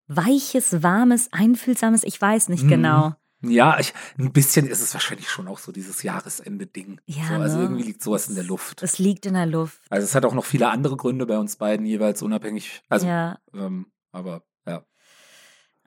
[0.07, 2.03] weiches, warmes, einfühlsames.
[2.03, 2.69] Ich weiß nicht Mhm.
[2.69, 3.13] genau.
[3.43, 7.01] Ja, ich, ein bisschen ist es wahrscheinlich schon auch so dieses Jahresende-Ding.
[7.07, 7.63] Ja, so, also ne?
[7.63, 8.83] irgendwie liegt sowas in der Luft.
[8.83, 9.81] Es liegt in der Luft.
[9.89, 12.83] Also es hat auch noch viele andere Gründe bei uns beiden jeweils unabhängig.
[12.87, 13.39] Also, ja.
[13.55, 14.41] ähm, aber ja.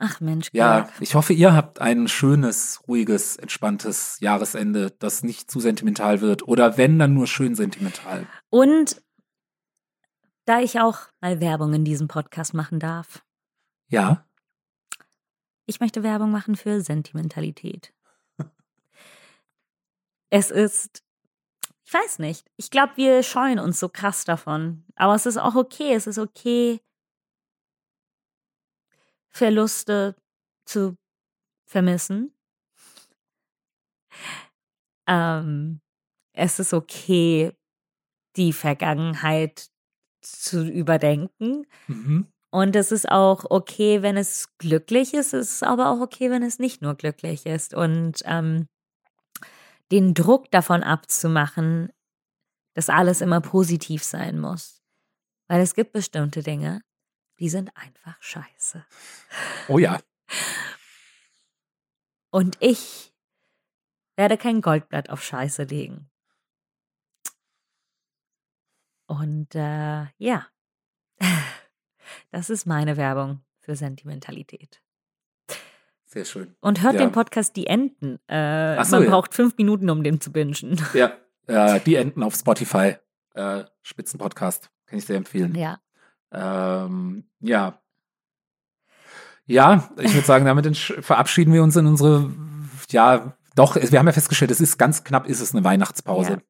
[0.07, 0.92] Ach Mensch, Ja, Georg.
[1.00, 6.46] ich hoffe, ihr habt ein schönes, ruhiges, entspanntes Jahresende, das nicht zu sentimental wird.
[6.46, 8.26] Oder wenn, dann nur schön sentimental.
[8.50, 9.02] Und
[10.44, 13.24] da ich auch mal Werbung in diesem Podcast machen darf,
[13.88, 14.26] Ja,
[15.64, 17.94] ich möchte Werbung machen für Sentimentalität.
[20.30, 21.02] es ist,
[21.86, 24.84] ich weiß nicht, ich glaube, wir scheuen uns so krass davon.
[24.96, 26.80] Aber es ist auch okay, es ist okay,
[29.35, 30.16] Verluste
[30.64, 30.97] zu
[31.66, 32.32] vermissen.
[35.09, 35.80] Ähm,
[36.32, 37.53] es ist okay,
[38.37, 39.70] die Vergangenheit
[40.22, 41.66] zu überdenken.
[41.89, 42.28] mhm.
[42.51, 45.35] Und es ist auch okay, wenn es glücklich ist.
[45.35, 47.74] Es ist aber auch okay, wenn es nicht nur glücklich ist.
[47.74, 48.68] Und ähm,
[49.91, 51.91] den Druck davon abzumachen,
[52.76, 54.80] dass alles immer positiv sein muss.
[55.49, 56.80] Weil es gibt bestimmte Dinge,
[57.39, 58.85] die sind einfach scheiße.
[59.68, 60.01] oh ja.
[62.30, 63.12] Und ich
[64.16, 66.11] werde kein Goldblatt auf Scheiße legen.
[69.07, 70.47] Und äh, ja,
[72.30, 74.80] das ist meine Werbung für Sentimentalität.
[76.07, 76.55] Sehr schön.
[76.61, 77.01] Und hört Ja.
[77.01, 78.18] den Podcast Die Enten.
[78.28, 79.11] Äh, so, man ja.
[79.11, 80.80] braucht fünf Minuten, um den zu bingen.
[80.95, 82.97] Ja, äh, die enden auf Spotify.
[83.35, 84.70] Äh, Spitzenpodcast.
[84.87, 85.55] Kann ich sehr empfehlen.
[85.57, 85.80] Ja.
[86.35, 87.78] Ähm, ja.
[89.47, 92.30] Ja, ich würde sagen, damit verabschieden wir uns in unsere,
[92.91, 96.43] ja, doch, wir haben ja festgestellt, es ist ganz knapp, ist es eine Weihnachtspause.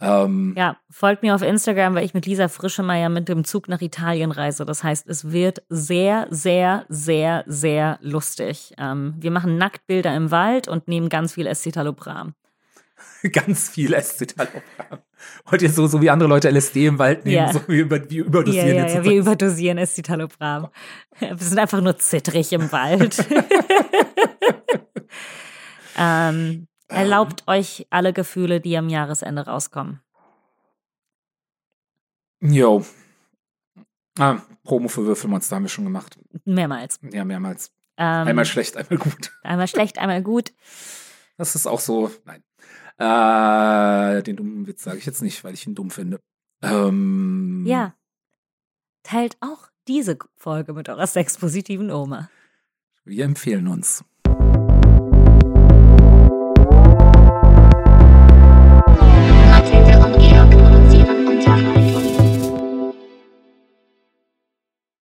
[0.00, 3.80] Ähm, Ja, folgt mir auf Instagram, weil ich mit Lisa Frischemeier mit dem Zug nach
[3.80, 4.64] Italien reise.
[4.64, 8.74] Das heißt, es wird sehr, sehr, sehr, sehr lustig.
[8.78, 12.34] Ähm, wir machen Nacktbilder im Wald und nehmen ganz viel Escitalopram.
[13.32, 15.00] ganz viel Escitalopram.
[15.46, 17.52] Wollt ihr so, so wie andere Leute LSD im Wald nehmen, Ja.
[17.52, 20.68] so wie über, wie Ja, überdosieren ja, jetzt ja, wir überdosieren Escitalopram.
[21.20, 23.16] Wir sind einfach nur zittrig im Wald.
[25.96, 30.00] ähm, erlaubt euch alle Gefühle, die am Jahresende rauskommen.
[32.40, 32.84] Jo.
[34.18, 36.18] Ah, Promo für Würfelmonster haben wir schon gemacht.
[36.44, 37.00] Mehrmals.
[37.12, 37.72] Ja, mehrmals.
[37.96, 39.32] Ähm, Einmal schlecht, einmal gut.
[39.42, 40.52] einmal schlecht, einmal gut.
[41.36, 42.42] Das ist auch so, nein.
[42.98, 46.18] Äh, den dummen Witz sage ich jetzt nicht, weil ich ihn dumm finde.
[46.62, 47.94] Ähm, Ja.
[49.04, 52.28] Teilt auch diese Folge mit eurer sexpositiven Oma.
[53.04, 54.04] Wir empfehlen uns.